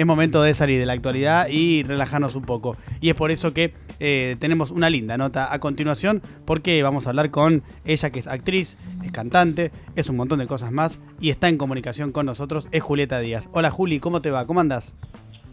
es 0.00 0.06
momento 0.06 0.40
de 0.42 0.54
salir 0.54 0.80
de 0.80 0.86
la 0.86 0.94
actualidad 0.94 1.48
y 1.50 1.82
relajarnos 1.82 2.34
un 2.34 2.44
poco. 2.44 2.74
Y 3.02 3.10
es 3.10 3.14
por 3.14 3.30
eso 3.30 3.52
que 3.52 3.74
eh, 3.98 4.34
tenemos 4.40 4.70
una 4.70 4.88
linda 4.88 5.18
nota 5.18 5.52
a 5.52 5.58
continuación, 5.58 6.22
porque 6.46 6.82
vamos 6.82 7.06
a 7.06 7.10
hablar 7.10 7.30
con 7.30 7.62
ella 7.84 8.08
que 8.08 8.18
es 8.20 8.26
actriz, 8.26 8.78
es 9.04 9.12
cantante, 9.12 9.70
es 9.96 10.08
un 10.08 10.16
montón 10.16 10.38
de 10.38 10.46
cosas 10.46 10.72
más 10.72 10.98
y 11.20 11.28
está 11.28 11.50
en 11.50 11.58
comunicación 11.58 12.12
con 12.12 12.24
nosotros, 12.24 12.66
es 12.72 12.82
Julieta 12.82 13.18
Díaz. 13.18 13.50
Hola 13.52 13.70
Juli, 13.70 14.00
¿cómo 14.00 14.22
te 14.22 14.30
va? 14.30 14.46
¿Cómo 14.46 14.60
andas? 14.60 14.94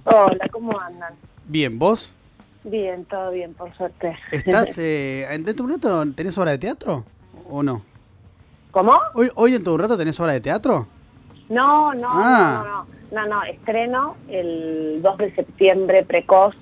Hola, 0.05 0.47
¿cómo 0.49 0.79
andan? 0.79 1.13
Bien, 1.45 1.77
¿vos? 1.77 2.15
Bien, 2.63 3.03
todo 3.03 3.31
bien, 3.31 3.53
por 3.53 3.75
suerte. 3.75 4.15
¿Estás, 4.31 4.77
eh, 4.77 5.27
dentro 5.43 5.67
de 5.67 5.73
un 5.73 5.81
rato 5.81 6.05
tenés 6.13 6.37
obra 6.37 6.51
de 6.51 6.57
teatro 6.57 7.03
o 7.49 7.61
no? 7.63 7.81
¿Cómo? 8.71 8.93
¿Hoy, 9.13 9.29
hoy 9.35 9.51
dentro 9.51 9.71
de 9.73 9.75
un 9.75 9.81
rato 9.81 9.97
tenés 9.97 10.17
obra 10.21 10.31
de 10.31 10.39
teatro? 10.39 10.87
No, 11.49 11.93
no, 11.93 12.07
Ah. 12.09 12.63
no, 12.63 12.69
no, 12.69 12.77
no, 12.85 12.96
no, 13.11 13.43
estreno 13.43 14.15
el 14.29 14.99
2 15.01 15.17
de 15.17 15.35
septiembre 15.35 16.03
precoz, 16.03 16.55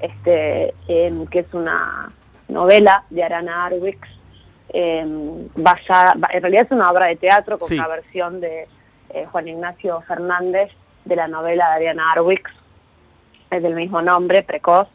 este, 0.00 0.74
que 0.86 1.38
es 1.40 1.52
una 1.54 2.08
novela 2.48 3.04
de 3.10 3.22
Arana 3.24 3.66
Arwix, 3.66 4.00
em, 4.70 5.48
basada, 5.56 6.14
ba- 6.16 6.28
en 6.32 6.42
realidad 6.42 6.64
es 6.66 6.70
una 6.72 6.90
obra 6.90 7.06
de 7.06 7.16
teatro 7.16 7.58
con 7.58 7.68
Sí. 7.68 7.78
una 7.78 7.88
versión 7.88 8.40
de 8.40 8.68
eh, 9.10 9.26
Juan 9.30 9.46
Ignacio 9.46 10.00
Fernández 10.08 10.72
de 11.04 11.14
la 11.16 11.28
novela 11.28 11.68
de 11.68 11.74
Ariana 11.76 12.10
Arwix, 12.12 12.50
es 13.50 13.62
del 13.62 13.74
mismo 13.74 14.02
nombre, 14.02 14.42
precoz, 14.42 14.88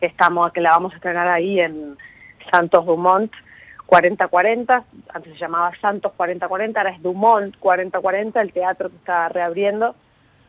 que 0.00 0.06
estamos, 0.06 0.52
que 0.52 0.60
la 0.62 0.70
vamos 0.70 0.92
a 0.92 0.96
estrenar 0.96 1.28
ahí 1.28 1.60
en 1.60 1.98
Santos 2.50 2.86
Dumont 2.86 3.30
4040, 3.84 4.84
antes 5.12 5.32
se 5.34 5.38
llamaba 5.38 5.72
Santos 5.80 6.12
4040, 6.16 6.80
ahora 6.80 6.90
es 6.94 7.02
Dumont 7.02 7.54
4040, 7.58 8.40
el 8.40 8.52
teatro 8.52 8.88
que 8.88 8.96
está 8.96 9.28
reabriendo, 9.28 9.94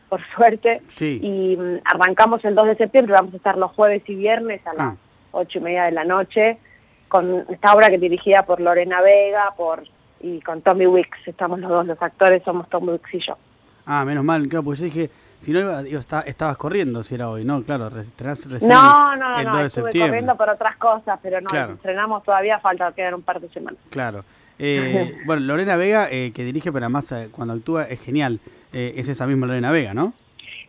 por 0.09 0.21
suerte, 0.35 0.81
Sí. 0.87 1.19
y 1.21 1.55
mm, 1.55 1.81
arrancamos 1.85 2.43
el 2.43 2.55
2 2.55 2.67
de 2.67 2.75
septiembre, 2.77 3.13
vamos 3.13 3.33
a 3.33 3.37
estar 3.37 3.57
los 3.57 3.71
jueves 3.71 4.01
y 4.07 4.15
viernes 4.15 4.65
a 4.65 4.73
las 4.73 4.79
Ah. 4.87 4.95
ocho 5.31 5.59
y 5.59 5.61
media 5.61 5.83
de 5.85 5.91
la 5.91 6.03
noche, 6.03 6.57
con 7.07 7.45
esta 7.49 7.73
obra 7.73 7.87
que 7.89 7.95
es 7.95 8.01
dirigida 8.01 8.43
por 8.43 8.59
Lorena 8.59 9.01
Vega 9.01 9.53
por 9.55 9.83
y 10.21 10.41
con 10.41 10.61
Tommy 10.61 10.85
Wicks, 10.85 11.27
estamos 11.27 11.59
los 11.59 11.69
dos, 11.69 11.85
los 11.85 12.01
actores 12.01 12.43
somos 12.43 12.67
Tommy 12.69 12.91
Wicks 12.93 13.13
y 13.13 13.19
yo. 13.19 13.37
Ah, 13.85 14.03
menos 14.05 14.23
mal, 14.23 14.47
claro, 14.49 14.63
porque 14.63 14.79
yo 14.81 14.85
dije, 14.85 15.09
si 15.39 15.51
no 15.51 15.59
iba, 15.59 15.81
iba- 15.87 15.99
está- 15.99 16.21
estabas 16.21 16.57
corriendo 16.57 17.01
si 17.01 17.15
era 17.15 17.29
hoy, 17.29 17.45
¿no? 17.45 17.63
Claro, 17.63 17.89
re- 17.89 18.01
estrenás 18.01 18.47
recién 18.49 18.69
No, 18.69 19.15
no, 19.15 19.39
el 19.39 19.45
no, 19.45 19.51
2 19.51 19.53
no, 19.53 19.59
de 19.61 19.65
estuve 19.67 19.83
septiembre. 19.85 20.09
corriendo 20.09 20.35
por 20.35 20.49
otras 20.49 20.75
cosas, 20.77 21.17
pero 21.23 21.39
no, 21.41 21.47
Claro. 21.47 21.73
estrenamos 21.73 22.23
todavía, 22.23 22.59
falta 22.59 22.91
quedar 22.91 23.15
un 23.15 23.21
par 23.21 23.39
de 23.39 23.47
semanas. 23.49 23.79
Claro. 23.89 24.23
Eh, 24.59 25.15
bueno, 25.25 25.41
Lorena 25.45 25.77
Vega, 25.77 26.07
eh, 26.11 26.31
que 26.35 26.43
dirige, 26.43 26.71
pero 26.71 26.85
además 26.85 27.11
eh, 27.13 27.29
cuando 27.31 27.53
actúa 27.53 27.83
es 27.85 28.01
genial. 28.01 28.39
Eh, 28.73 28.93
es 28.97 29.07
esa 29.09 29.25
misma 29.27 29.47
Lorena 29.47 29.71
Vega, 29.71 29.93
¿no? 29.93 30.13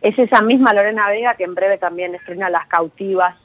Es 0.01 0.17
esa 0.17 0.41
misma 0.41 0.73
Lorena 0.73 1.07
Vega 1.07 1.35
que 1.35 1.43
en 1.43 1.53
breve 1.53 1.77
también 1.77 2.15
estrena 2.15 2.49
Las 2.49 2.65
Cautivas 2.67 3.35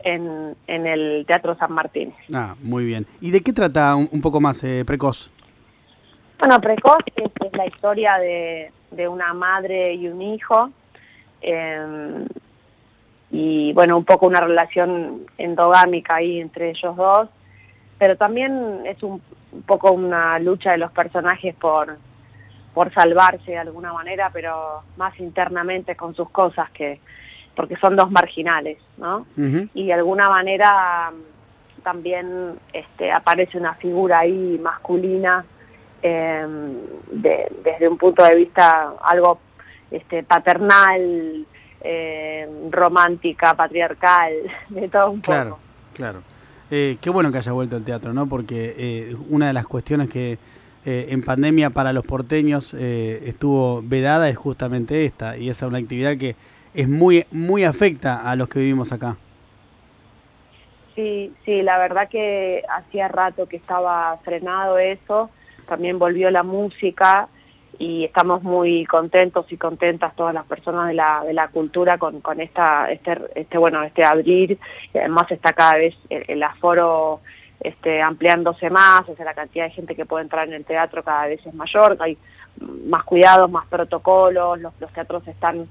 en, 0.00 0.54
en 0.68 0.86
el 0.86 1.24
Teatro 1.26 1.56
San 1.56 1.72
Martín. 1.72 2.14
Ah, 2.32 2.54
muy 2.62 2.84
bien. 2.84 3.06
¿Y 3.20 3.30
de 3.32 3.40
qué 3.40 3.52
trata 3.52 3.96
un, 3.96 4.08
un 4.12 4.20
poco 4.20 4.40
más 4.40 4.62
eh, 4.62 4.84
precoz? 4.86 5.32
Bueno, 6.38 6.60
Precoz 6.60 6.98
es, 7.16 7.30
es 7.44 7.52
la 7.54 7.66
historia 7.66 8.18
de, 8.18 8.70
de 8.90 9.08
una 9.08 9.32
madre 9.34 9.94
y 9.94 10.06
un 10.06 10.20
hijo. 10.22 10.70
eh, 11.42 12.24
y 13.30 13.72
bueno, 13.72 13.98
un 13.98 14.04
poco 14.04 14.26
una 14.28 14.40
relación 14.40 15.26
endogámica 15.36 16.16
ahí 16.16 16.40
entre 16.40 16.70
ellos 16.70 16.94
dos. 16.96 17.28
Pero 17.98 18.16
también 18.16 18.82
es 18.84 19.02
un, 19.02 19.20
un 19.50 19.62
poco 19.62 19.90
una 19.90 20.38
lucha 20.38 20.72
de 20.72 20.78
los 20.78 20.92
personajes 20.92 21.54
por, 21.56 21.96
por 22.76 22.92
salvarse 22.92 23.52
de 23.52 23.58
alguna 23.58 23.90
manera, 23.94 24.28
pero 24.30 24.82
más 24.98 25.18
internamente 25.18 25.96
con 25.96 26.14
sus 26.14 26.28
cosas 26.28 26.68
que 26.72 27.00
porque 27.54 27.74
son 27.76 27.96
dos 27.96 28.10
marginales, 28.10 28.76
¿no? 28.98 29.24
Y 29.72 29.86
de 29.86 29.94
alguna 29.94 30.28
manera 30.28 31.10
también 31.82 32.58
este, 32.74 33.10
aparece 33.10 33.56
una 33.56 33.72
figura 33.76 34.18
ahí 34.18 34.60
masculina 34.62 35.42
eh, 36.02 36.46
de- 37.12 37.50
desde 37.64 37.88
un 37.88 37.96
punto 37.96 38.22
de 38.24 38.34
vista 38.34 38.92
algo 39.02 39.38
este, 39.90 40.22
paternal, 40.22 41.46
eh, 41.80 42.46
romántica, 42.70 43.54
patriarcal, 43.54 44.32
de 44.68 44.88
todo 44.88 45.12
un 45.12 45.20
poco. 45.22 45.32
Claro, 45.32 45.58
claro. 45.94 46.18
Eh, 46.70 46.98
qué 47.00 47.08
bueno 47.08 47.32
que 47.32 47.38
haya 47.38 47.52
vuelto 47.52 47.78
el 47.78 47.84
teatro, 47.84 48.12
¿no? 48.12 48.26
Porque 48.28 48.74
eh, 48.76 49.16
una 49.30 49.46
de 49.46 49.52
las 49.54 49.66
cuestiones 49.66 50.10
que 50.10 50.38
eh, 50.88 51.08
en 51.10 51.20
pandemia 51.20 51.70
para 51.70 51.92
los 51.92 52.06
porteños 52.06 52.72
eh, 52.72 53.28
estuvo 53.28 53.82
vedada 53.82 54.28
es 54.28 54.36
justamente 54.36 55.04
esta, 55.04 55.36
y 55.36 55.50
esa 55.50 55.66
es 55.66 55.70
una 55.70 55.78
actividad 55.78 56.16
que 56.16 56.36
es 56.74 56.88
muy, 56.88 57.24
muy 57.32 57.64
afecta 57.64 58.30
a 58.30 58.36
los 58.36 58.48
que 58.48 58.60
vivimos 58.60 58.92
acá. 58.92 59.16
Sí, 60.94 61.32
sí, 61.44 61.62
la 61.62 61.78
verdad 61.78 62.08
que 62.08 62.62
hacía 62.70 63.08
rato 63.08 63.48
que 63.48 63.56
estaba 63.56 64.16
frenado 64.22 64.78
eso, 64.78 65.28
también 65.66 65.98
volvió 65.98 66.30
la 66.30 66.44
música 66.44 67.26
y 67.80 68.04
estamos 68.04 68.44
muy 68.44 68.86
contentos 68.86 69.50
y 69.50 69.56
contentas 69.56 70.14
todas 70.14 70.32
las 70.32 70.46
personas 70.46 70.86
de 70.86 70.94
la, 70.94 71.24
de 71.26 71.32
la 71.32 71.48
cultura 71.48 71.98
con, 71.98 72.20
con 72.20 72.40
esta, 72.40 72.92
este, 72.92 73.18
este, 73.34 73.58
bueno, 73.58 73.82
este 73.82 74.04
abrir, 74.04 74.56
además 74.94 75.28
está 75.32 75.52
cada 75.52 75.78
vez 75.78 75.96
el 76.10 76.40
aforo 76.44 77.22
este, 77.60 78.02
ampliándose 78.02 78.70
más, 78.70 79.08
o 79.08 79.16
sea, 79.16 79.24
la 79.24 79.34
cantidad 79.34 79.64
de 79.64 79.70
gente 79.70 79.94
que 79.94 80.06
puede 80.06 80.24
entrar 80.24 80.46
en 80.48 80.54
el 80.54 80.64
teatro 80.64 81.02
cada 81.02 81.26
vez 81.26 81.44
es 81.44 81.54
mayor, 81.54 81.96
hay 82.00 82.18
más 82.86 83.04
cuidados, 83.04 83.50
más 83.50 83.66
protocolos, 83.66 84.60
los, 84.60 84.72
los 84.80 84.92
teatros 84.92 85.26
están 85.28 85.68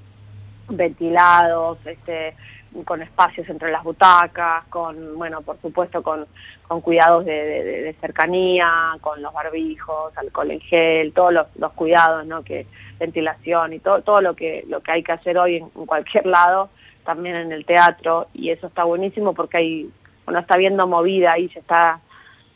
ventilados, 0.70 1.78
este, 1.86 2.36
con 2.84 3.02
espacios 3.02 3.48
entre 3.50 3.72
las 3.72 3.84
butacas, 3.84 4.66
con, 4.66 5.18
bueno, 5.18 5.42
por 5.42 5.60
supuesto, 5.62 6.04
con, 6.04 6.26
con 6.68 6.82
cuidados 6.82 7.26
de, 7.26 7.96
cercanía, 8.02 8.98
con 9.02 9.22
los 9.22 9.34
barbijos, 9.34 10.18
alcohol 10.18 10.52
en 10.52 10.60
gel, 10.60 11.14
todos 11.14 11.34
los, 11.34 11.48
los 11.58 11.72
cuidados, 11.74 12.26
¿no? 12.26 12.44
Que 12.44 12.68
ventilación 13.00 13.74
y 13.74 13.80
todo, 13.80 14.02
todo 14.02 14.22
lo 14.22 14.36
que 14.36 14.66
lo 14.68 14.82
que 14.82 14.92
hay 14.92 15.04
que 15.04 15.12
hacer 15.14 15.38
hoy 15.38 15.58
en, 15.58 15.64
en 15.76 15.86
cualquier 15.86 16.26
lado, 16.26 16.70
también 17.06 17.36
en 17.36 17.52
el 17.52 17.66
teatro, 17.66 18.28
y 18.34 18.50
eso 18.50 18.68
está 18.68 18.84
buenísimo 18.84 19.34
porque 19.34 19.58
hay, 19.58 19.90
uno 20.28 20.40
está 20.40 20.58
viendo 20.58 20.88
movida 20.88 21.38
y 21.40 21.50
se 21.50 21.60
está 21.60 22.00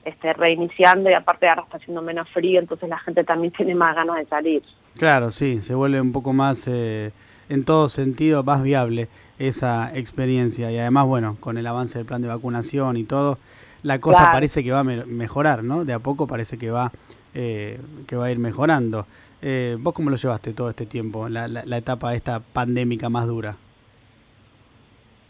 este, 0.06 0.34
reiniciando 0.34 1.09
y 1.09 1.13
aparte 1.13 1.47
ahora 1.50 1.63
está 1.63 1.78
haciendo 1.78 2.02
menos 2.02 2.28
frío, 2.30 2.59
entonces 2.59 2.90
la 2.90 3.00
gente 3.00 3.24
también 3.24 3.53
tiene 3.57 3.75
más 3.75 3.96
ganas 3.96 4.18
de 4.18 4.25
salir. 4.25 4.63
Claro, 4.97 5.31
sí, 5.31 5.62
se 5.62 5.75
vuelve 5.75 6.02
un 6.02 6.12
poco 6.12 6.34
más, 6.34 6.68
eh, 6.68 7.12
en 7.47 7.63
todo 7.66 7.90
sentido, 7.90 8.44
más 8.44 8.62
viable 8.63 9.07
esa 9.38 9.96
experiencia. 9.97 10.72
Y 10.72 10.78
además, 10.78 11.06
bueno, 11.07 11.38
con 11.40 11.57
el 11.57 11.66
avance 11.68 11.97
del 11.97 12.06
plan 12.06 12.22
de 12.22 12.28
vacunación 12.28 12.97
y 12.97 13.03
todo, 13.06 13.38
la 13.84 14.00
cosa 14.00 14.19
Claro. 14.19 14.34
parece 14.34 14.63
que 14.63 14.72
va 14.72 14.80
a 14.80 14.84
me- 14.84 15.06
mejorar, 15.06 15.63
¿no? 15.63 15.86
De 15.86 15.94
a 15.94 16.00
poco 16.00 16.28
parece 16.28 16.57
que 16.57 16.69
va, 16.69 16.91
eh, 17.34 17.80
que 18.07 18.16
va 18.18 18.25
a 18.25 18.31
ir 18.31 18.40
mejorando. 18.40 19.06
Eh, 19.41 19.78
¿Vos 19.80 19.94
cómo 19.94 20.09
lo 20.09 20.18
llevaste 20.18 20.53
todo 20.53 20.69
este 20.69 20.86
tiempo, 20.86 21.30
la, 21.30 21.47
la, 21.47 21.63
la 21.66 21.78
etapa 21.78 22.13
esta 22.13 22.40
pandémica 22.41 23.07
más 23.09 23.25
dura? 23.28 23.56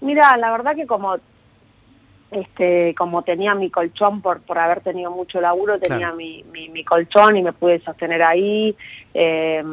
Mira, 0.02 0.36
la 0.38 0.52
verdad 0.52 0.76
que 0.76 0.88
como 0.88 1.18
este 2.32 2.94
como 2.96 3.24
tenía 3.24 3.56
mi 3.56 3.70
colchón 3.70 4.22
por 4.22 4.42
por 4.42 4.58
haber 4.60 4.82
tenido 4.82 5.12
mucho 5.12 5.42
laburo, 5.42 5.80
tenía 5.80 5.98
Claro. 5.98 6.16
mi, 6.16 6.44
mi, 6.52 6.70
mi 6.70 6.84
colchón 6.84 7.38
y 7.38 7.42
me 7.42 7.54
pude 7.54 7.80
sostener 7.80 8.22
ahí. 8.24 8.76
eh, 9.14 9.64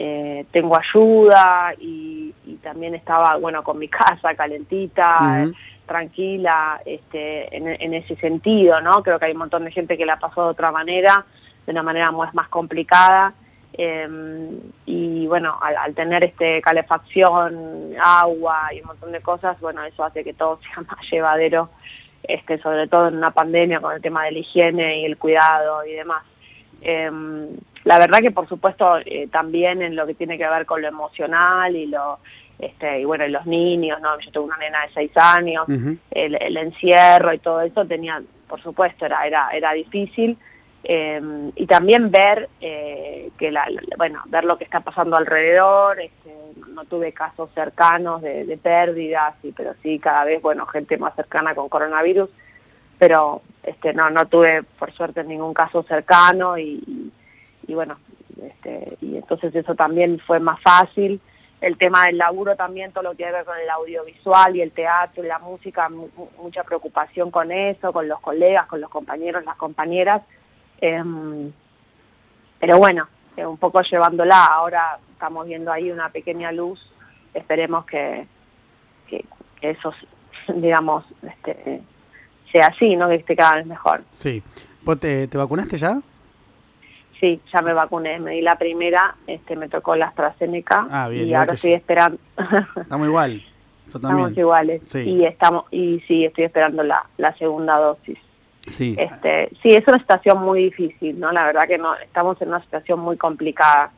eh, 0.00 0.44
tengo 0.52 0.76
ayuda 0.76 1.74
y, 1.80 2.32
y 2.46 2.54
también 2.62 2.94
estaba, 2.94 3.34
bueno, 3.36 3.64
con 3.64 3.80
mi 3.80 3.88
casa 3.88 4.32
calentita, 4.36 5.44
tranquila, 5.86 6.80
este, 6.84 7.56
en, 7.56 7.66
en 7.66 7.94
ese 7.94 8.14
sentido, 8.16 8.80
¿no? 8.80 9.02
Creo 9.02 9.18
que 9.18 9.24
hay 9.24 9.32
un 9.32 9.38
montón 9.38 9.64
de 9.64 9.72
gente 9.72 9.96
que 9.98 10.06
la 10.06 10.16
pasó 10.16 10.44
de 10.44 10.50
otra 10.50 10.70
manera, 10.70 11.26
de 11.66 11.72
una 11.72 11.82
manera 11.82 12.12
más, 12.12 12.32
más 12.32 12.46
complicada. 12.48 13.32
Eh, 13.74 14.08
y 14.86 15.26
bueno, 15.26 15.58
al, 15.60 15.76
al 15.76 15.94
tener 15.94 16.24
este 16.24 16.60
calefacción, 16.62 17.92
agua 18.00 18.68
y 18.72 18.80
un 18.80 18.86
montón 18.88 19.12
de 19.12 19.20
cosas, 19.20 19.58
bueno, 19.60 19.84
eso 19.84 20.04
hace 20.04 20.24
que 20.24 20.34
todo 20.34 20.58
sea 20.74 20.82
más 20.82 20.98
llevadero, 21.10 21.70
este, 22.22 22.58
sobre 22.58 22.86
todo 22.88 23.08
en 23.08 23.16
una 23.16 23.30
pandemia 23.30 23.80
con 23.80 23.94
el 23.94 24.02
tema 24.02 24.24
de 24.24 24.32
la 24.32 24.38
higiene 24.38 25.00
y 25.00 25.04
el 25.04 25.16
cuidado 25.16 25.84
y 25.84 25.92
demás. 25.92 26.24
Eh, 26.80 27.10
la 27.84 27.98
verdad 27.98 28.18
que 28.20 28.30
por 28.30 28.48
supuesto 28.48 28.98
eh, 29.04 29.28
también 29.30 29.82
en 29.82 29.96
lo 29.96 30.06
que 30.06 30.14
tiene 30.14 30.38
que 30.38 30.48
ver 30.48 30.66
con 30.66 30.82
lo 30.82 30.88
emocional 30.88 31.74
y 31.74 31.86
lo 31.86 32.18
este 32.58 33.00
y 33.00 33.04
bueno 33.04 33.24
y 33.24 33.30
los 33.30 33.46
niños 33.46 34.00
no 34.00 34.18
yo 34.20 34.30
tengo 34.30 34.46
una 34.46 34.58
nena 34.58 34.82
de 34.82 34.92
seis 34.92 35.10
años 35.16 35.64
el 36.10 36.56
encierro 36.56 37.32
y 37.32 37.38
todo 37.38 37.60
eso 37.62 37.84
tenía 37.86 38.20
por 38.48 38.60
supuesto 38.60 39.06
era 39.06 39.26
era 39.26 39.48
era 39.52 39.72
difícil 39.72 40.36
eh, 40.84 41.20
y 41.56 41.66
también 41.66 42.10
ver 42.10 42.48
eh, 42.60 43.30
que 43.38 43.50
la, 43.50 43.66
bueno 43.96 44.20
ver 44.26 44.44
lo 44.44 44.56
que 44.56 44.64
está 44.64 44.80
pasando 44.80 45.16
alrededor 45.16 46.00
este, 46.00 46.32
no 46.68 46.84
tuve 46.84 47.12
casos 47.12 47.50
cercanos 47.52 48.22
de, 48.22 48.58
pérdidas 48.62 49.34
y 49.42 49.52
pero 49.52 49.74
sí 49.82 49.98
cada 49.98 50.24
vez 50.24 50.40
bueno 50.40 50.66
gente 50.66 50.96
más 50.96 51.14
cercana 51.16 51.54
con 51.54 51.68
coronavirus 51.68 52.30
pero 52.98 53.42
este 53.62 53.92
no 53.92 54.08
no 54.10 54.26
tuve 54.26 54.62
por 54.78 54.90
suerte 54.92 55.24
ningún 55.24 55.52
caso 55.54 55.82
cercano 55.82 56.56
y, 56.58 56.82
y- 56.86 57.12
y 57.66 57.74
bueno 57.74 57.98
este 58.42 58.96
y 59.00 59.16
entonces 59.16 59.54
eso 59.54 59.74
también 59.74 60.20
fue 60.20 60.38
más 60.38 60.60
fácil 60.60 61.20
el 61.60 61.76
tema 61.76 62.06
del 62.06 62.18
laburo 62.18 62.54
también, 62.54 62.92
todo 62.92 63.02
lo 63.02 63.10
que 63.10 63.16
tiene 63.16 63.32
que 63.32 63.36
ver 63.38 63.44
con 63.44 63.58
el 63.58 63.68
audiovisual 63.68 64.54
y 64.54 64.62
el 64.62 64.70
teatro 64.70 65.24
y 65.24 65.26
la 65.26 65.40
música, 65.40 65.88
mucha 65.88 66.62
preocupación 66.62 67.32
con 67.32 67.50
eso, 67.50 67.92
con 67.92 68.06
los 68.06 68.20
colegas, 68.20 68.66
con 68.66 68.80
los 68.80 68.88
compañeros, 68.88 69.44
las 69.44 69.56
compañeras. 69.56 70.22
Em, 70.80 71.52
pero 72.60 72.78
bueno, 72.78 73.08
eh, 73.36 73.46
un 73.46 73.56
poco 73.56 73.82
llevándola, 73.82 74.44
ahora 74.44 74.98
estamos 75.12 75.46
viendo 75.46 75.72
ahí 75.72 75.90
una 75.90 76.10
pequeña 76.10 76.52
luz, 76.52 76.80
esperemos 77.34 77.84
que, 77.86 78.26
que, 79.08 79.24
eso, 79.60 79.92
digamos, 80.54 81.04
este, 81.22 81.82
sea 82.52 82.66
así, 82.68 82.96
¿no? 82.96 83.08
que 83.08 83.16
esté 83.16 83.36
cada 83.36 83.56
vez 83.56 83.66
mejor. 83.66 84.02
Sí. 84.10 84.42
¿Vos 84.82 84.98
te, 85.00 85.28
te 85.28 85.38
vacunaste 85.38 85.76
ya? 85.76 86.00
Sí, 87.20 87.40
ya 87.52 87.62
me 87.62 87.72
vacuné, 87.72 88.20
me 88.20 88.32
di 88.32 88.42
la 88.42 88.56
primera, 88.56 89.16
este, 89.26 89.56
me 89.56 89.68
tocó 89.68 89.96
la 89.96 90.06
AstraZeneca 90.06 90.86
ah, 90.90 91.10
y 91.12 91.34
ahora 91.34 91.54
estoy 91.54 91.72
esperando. 91.72 92.18
Estamos 92.76 93.06
igual. 93.06 93.44
Estamos 93.88 94.36
iguales 94.36 94.94
y 94.94 95.24
estamos 95.24 95.64
y 95.70 96.00
sí 96.06 96.26
estoy 96.26 96.44
esperando 96.44 96.82
la, 96.82 97.06
la 97.16 97.34
segunda 97.38 97.78
dosis. 97.78 98.18
Sí. 98.68 98.96
Este, 98.98 99.50
sí, 99.62 99.74
es 99.74 99.86
una 99.86 99.98
situación 99.98 100.42
muy 100.42 100.64
difícil, 100.64 101.18
¿no? 101.18 101.32
La 101.32 101.44
verdad 101.46 101.66
que 101.66 101.78
no 101.78 101.94
estamos 101.96 102.40
en 102.42 102.48
una 102.48 102.62
situación 102.62 103.00
muy 103.00 103.16
complicada. 103.16 103.90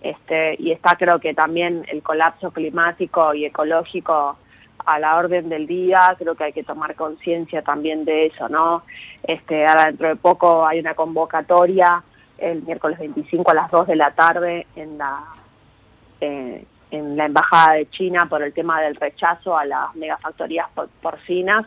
Este, 0.00 0.56
y 0.58 0.72
está 0.72 0.96
creo 0.96 1.18
que 1.18 1.34
también 1.34 1.84
el 1.88 2.02
colapso 2.02 2.50
climático 2.50 3.34
y 3.34 3.46
ecológico 3.46 4.36
a 4.84 4.98
la 4.98 5.16
orden 5.16 5.48
del 5.48 5.66
día, 5.66 6.14
creo 6.18 6.34
que 6.34 6.44
hay 6.44 6.52
que 6.52 6.62
tomar 6.62 6.94
conciencia 6.94 7.62
también 7.62 8.04
de 8.04 8.26
eso, 8.26 8.48
¿no? 8.48 8.82
Este, 9.22 9.66
ahora 9.66 9.86
dentro 9.86 10.08
de 10.08 10.16
poco 10.16 10.66
hay 10.66 10.78
una 10.78 10.94
convocatoria 10.94 12.02
el 12.38 12.62
miércoles 12.62 12.98
25 12.98 13.50
a 13.50 13.54
las 13.54 13.70
2 13.70 13.86
de 13.86 13.96
la 13.96 14.10
tarde 14.12 14.66
en 14.76 14.98
la, 14.98 15.24
eh, 16.20 16.64
en 16.90 17.16
la 17.16 17.26
Embajada 17.26 17.74
de 17.74 17.90
China 17.90 18.26
por 18.28 18.42
el 18.42 18.52
tema 18.52 18.80
del 18.80 18.94
rechazo 18.96 19.56
a 19.56 19.64
las 19.64 19.94
megafactorías 19.96 20.68
porcinas 21.00 21.66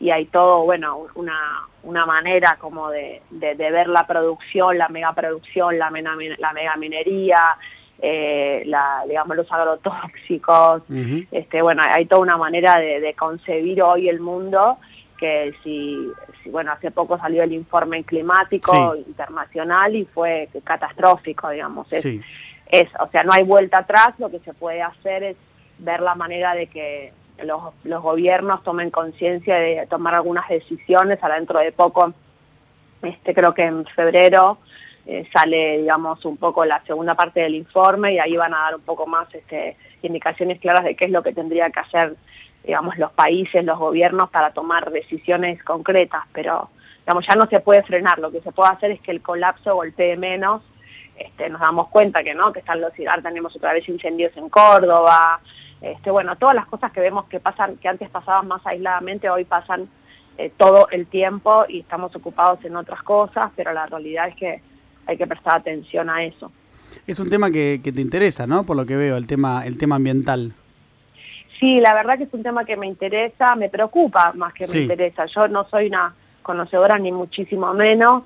y 0.00 0.10
hay 0.10 0.26
todo, 0.26 0.62
bueno, 0.64 1.06
una, 1.14 1.66
una 1.82 2.06
manera 2.06 2.56
como 2.58 2.90
de, 2.90 3.22
de, 3.30 3.54
ver 3.54 3.88
la 3.88 4.06
producción, 4.06 4.78
la 4.78 4.88
megaproducción, 4.88 5.78
la, 5.78 5.90
mega, 5.90 6.14
la 6.38 6.52
megaminería, 6.52 7.40
eh, 8.00 8.62
la, 8.66 9.04
digamos, 9.08 9.36
los 9.36 9.50
agrotóxicos, 9.50 10.82
este, 11.32 11.62
bueno, 11.62 11.82
hay 11.84 12.06
toda 12.06 12.22
una 12.22 12.36
manera 12.36 12.78
de, 12.78 13.00
de 13.00 13.14
concebir 13.14 13.82
hoy 13.82 14.08
el 14.08 14.20
mundo 14.20 14.78
que 15.18 15.52
si, 15.64 16.12
bueno, 16.50 16.72
hace 16.72 16.90
poco 16.90 17.18
salió 17.18 17.42
el 17.42 17.52
informe 17.52 18.04
climático 18.04 18.94
internacional 18.96 19.94
y 19.96 20.04
fue 20.04 20.48
catastrófico, 20.64 21.50
digamos. 21.50 21.88
Es, 21.92 22.06
es, 22.06 22.88
o 23.00 23.08
sea, 23.10 23.24
no 23.24 23.32
hay 23.32 23.42
vuelta 23.42 23.78
atrás, 23.78 24.14
lo 24.18 24.30
que 24.30 24.38
se 24.40 24.54
puede 24.54 24.80
hacer 24.80 25.22
es 25.24 25.36
ver 25.78 26.00
la 26.00 26.14
manera 26.14 26.54
de 26.54 26.68
que 26.68 27.12
los, 27.44 27.74
los 27.84 28.02
gobiernos 28.02 28.62
tomen 28.62 28.90
conciencia 28.90 29.58
de 29.58 29.86
tomar 29.88 30.14
algunas 30.14 30.48
decisiones, 30.48 31.18
ahora 31.22 31.36
dentro 31.36 31.58
de 31.58 31.72
poco, 31.72 32.12
este 33.02 33.34
creo 33.34 33.54
que 33.54 33.62
en 33.62 33.84
febrero 33.86 34.58
eh, 35.06 35.26
sale, 35.32 35.78
digamos, 35.78 36.24
un 36.24 36.36
poco 36.36 36.64
la 36.64 36.82
segunda 36.84 37.14
parte 37.14 37.40
del 37.40 37.54
informe 37.54 38.14
y 38.14 38.18
ahí 38.18 38.36
van 38.36 38.54
a 38.54 38.58
dar 38.58 38.74
un 38.74 38.82
poco 38.82 39.06
más 39.06 39.32
este, 39.34 39.76
indicaciones 40.02 40.60
claras 40.60 40.84
de 40.84 40.96
qué 40.96 41.06
es 41.06 41.10
lo 41.10 41.22
que 41.22 41.32
tendría 41.32 41.70
que 41.70 41.80
hacer 41.80 42.16
digamos, 42.64 42.98
los 42.98 43.12
países, 43.12 43.64
los 43.64 43.78
gobiernos 43.78 44.30
para 44.30 44.52
tomar 44.52 44.90
decisiones 44.90 45.62
concretas, 45.64 46.24
pero 46.32 46.68
digamos, 47.00 47.26
ya 47.26 47.34
no 47.34 47.46
se 47.46 47.60
puede 47.60 47.82
frenar, 47.82 48.18
lo 48.18 48.30
que 48.30 48.42
se 48.42 48.52
puede 48.52 48.70
hacer 48.70 48.90
es 48.90 49.00
que 49.00 49.10
el 49.10 49.22
colapso 49.22 49.74
golpee 49.74 50.16
menos, 50.18 50.62
este, 51.16 51.48
nos 51.48 51.60
damos 51.60 51.88
cuenta 51.88 52.22
que 52.22 52.34
no, 52.34 52.52
que 52.52 52.58
están 52.60 52.80
los 52.80 52.92
ahora 53.08 53.22
tenemos 53.22 53.56
otra 53.56 53.72
vez 53.72 53.88
incendios 53.88 54.36
en 54.36 54.50
Córdoba, 54.50 55.40
este, 55.80 56.10
bueno, 56.10 56.36
todas 56.36 56.54
las 56.54 56.66
cosas 56.66 56.92
que 56.92 57.00
vemos 57.00 57.26
que 57.26 57.40
pasan, 57.40 57.76
que 57.76 57.88
antes 57.88 58.10
pasaban 58.10 58.48
más 58.48 58.66
aisladamente, 58.66 59.30
hoy 59.30 59.44
pasan 59.44 59.88
eh, 60.36 60.52
todo 60.56 60.88
el 60.90 61.06
tiempo 61.06 61.64
y 61.68 61.80
estamos 61.80 62.14
ocupados 62.16 62.64
en 62.64 62.76
otras 62.76 63.02
cosas, 63.02 63.50
pero 63.56 63.72
la 63.72 63.86
realidad 63.86 64.28
es 64.28 64.36
que 64.36 64.62
hay 65.06 65.16
que 65.16 65.26
prestar 65.26 65.58
atención 65.58 66.10
a 66.10 66.24
eso. 66.24 66.50
Es 67.06 67.20
un 67.20 67.30
tema 67.30 67.50
que, 67.50 67.80
que 67.82 67.92
te 67.92 68.00
interesa, 68.00 68.46
¿no? 68.46 68.64
Por 68.64 68.76
lo 68.76 68.86
que 68.86 68.96
veo, 68.96 69.16
el 69.16 69.26
tema, 69.26 69.64
el 69.64 69.78
tema 69.78 69.96
ambiental. 69.96 70.52
Sí, 71.58 71.80
la 71.80 71.94
verdad 71.94 72.18
que 72.18 72.24
es 72.24 72.34
un 72.34 72.42
tema 72.42 72.64
que 72.64 72.76
me 72.76 72.86
interesa, 72.86 73.56
me 73.56 73.68
preocupa 73.68 74.32
más 74.34 74.52
que 74.54 74.64
me 74.72 74.80
interesa. 74.80 75.26
Yo 75.26 75.48
no 75.48 75.66
soy 75.68 75.86
una 75.86 76.14
conocedora 76.42 76.98
ni 76.98 77.10
muchísimo 77.10 77.74
menos. 77.74 78.22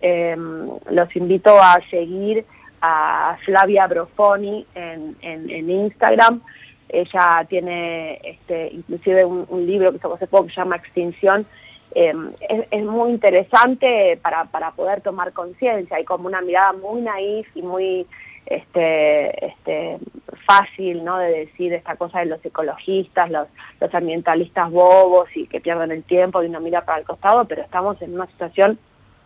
Em, 0.00 0.68
los 0.90 1.16
invito 1.16 1.60
a 1.60 1.80
seguir 1.90 2.44
a 2.80 3.36
Flavia 3.44 3.86
Brofoni 3.86 4.66
en, 4.74 5.16
en, 5.22 5.70
Instagram. 5.70 6.42
Ella 6.88 7.44
tiene 7.48 8.20
este, 8.22 8.70
inclusive 8.72 9.24
un, 9.24 9.66
libro 9.66 9.92
que 9.92 10.06
hace 10.06 10.26
poco 10.26 10.46
que 10.46 10.54
se 10.54 10.60
llama 10.60 10.76
Extinción. 10.76 11.46
Em, 11.94 12.32
es, 12.48 12.66
es, 12.70 12.84
muy 12.84 13.10
interesante 13.10 14.18
para, 14.22 14.44
para 14.46 14.72
poder 14.72 15.00
tomar 15.00 15.32
conciencia. 15.32 15.96
Hay 15.96 16.04
como 16.04 16.26
una 16.26 16.42
mirada 16.42 16.72
muy 16.74 17.00
naif 17.00 17.48
y 17.54 17.62
muy 17.62 18.06
este, 18.46 19.46
este, 19.46 19.98
fácil 20.46 21.04
¿no? 21.04 21.18
de 21.18 21.46
decir 21.46 21.72
esta 21.72 21.96
cosa 21.96 22.20
de 22.20 22.26
los 22.26 22.44
ecologistas, 22.44 23.30
los, 23.30 23.48
los 23.80 23.94
ambientalistas 23.94 24.70
bobos 24.70 25.28
y 25.34 25.46
que 25.46 25.60
pierden 25.60 25.90
el 25.90 26.04
tiempo 26.04 26.42
y 26.42 26.46
uno 26.46 26.60
mira 26.60 26.84
para 26.84 27.00
el 27.00 27.04
costado, 27.04 27.44
pero 27.46 27.62
estamos 27.62 28.00
en 28.02 28.14
una 28.14 28.26
situación 28.28 28.78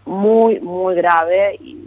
muy, 0.06 0.59
muy 0.61 0.95
grave 0.95 1.56
y 1.61 1.80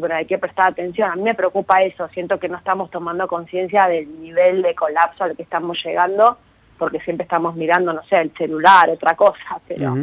bueno, 0.00 0.16
hay 0.16 0.26
que 0.26 0.38
prestar 0.38 0.72
atención. 0.72 1.10
A 1.10 1.16
mí 1.16 1.22
me 1.22 1.34
preocupa 1.34 1.82
eso, 1.82 2.08
siento 2.08 2.40
que 2.40 2.48
no 2.48 2.56
estamos 2.56 2.90
tomando 2.90 3.28
conciencia 3.28 3.86
del 3.86 4.20
nivel 4.20 4.62
de 4.62 4.74
colapso 4.74 5.24
al 5.24 5.36
que 5.36 5.42
estamos 5.42 5.78
llegando 5.84 6.38
porque 6.80 6.98
siempre 7.00 7.24
estamos 7.24 7.54
mirando, 7.54 7.92
no 7.92 8.02
sé, 8.08 8.18
el 8.22 8.32
celular, 8.36 8.88
otra 8.88 9.14
cosa, 9.14 9.60
pero 9.68 9.94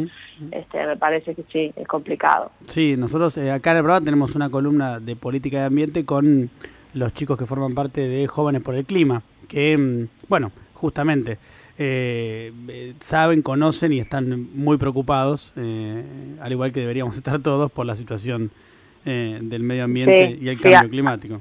este, 0.52 0.86
me 0.86 0.96
parece 0.96 1.34
que 1.34 1.44
sí, 1.52 1.72
es 1.76 1.86
complicado. 1.86 2.52
Sí, 2.64 2.96
nosotros 2.96 3.36
eh, 3.36 3.50
acá 3.50 3.72
en 3.72 3.78
el 3.78 3.82
programa 3.82 4.04
tenemos 4.04 4.34
una 4.36 4.48
columna 4.48 5.00
de 5.00 5.16
política 5.16 5.58
de 5.58 5.64
ambiente 5.64 6.06
con 6.06 6.48
los 6.94 7.12
chicos 7.12 7.36
que 7.36 7.46
forman 7.46 7.74
parte 7.74 8.08
de 8.08 8.26
Jóvenes 8.28 8.62
por 8.62 8.76
el 8.76 8.86
Clima, 8.86 9.22
que, 9.48 9.76
mm, 9.76 10.28
bueno, 10.28 10.52
justamente 10.72 11.38
eh, 11.76 12.52
eh, 12.68 12.94
saben, 13.00 13.42
conocen 13.42 13.92
y 13.92 13.98
están 13.98 14.48
muy 14.54 14.78
preocupados, 14.78 15.54
al 15.56 16.52
igual 16.52 16.70
que 16.70 16.80
deberíamos 16.80 17.16
estar 17.18 17.40
todos 17.40 17.72
por 17.72 17.86
la 17.86 17.96
situación 17.96 18.52
del 19.04 19.62
medio 19.62 19.84
ambiente 19.84 20.38
y 20.40 20.48
el 20.48 20.60
cambio 20.60 20.90
climático. 20.90 21.40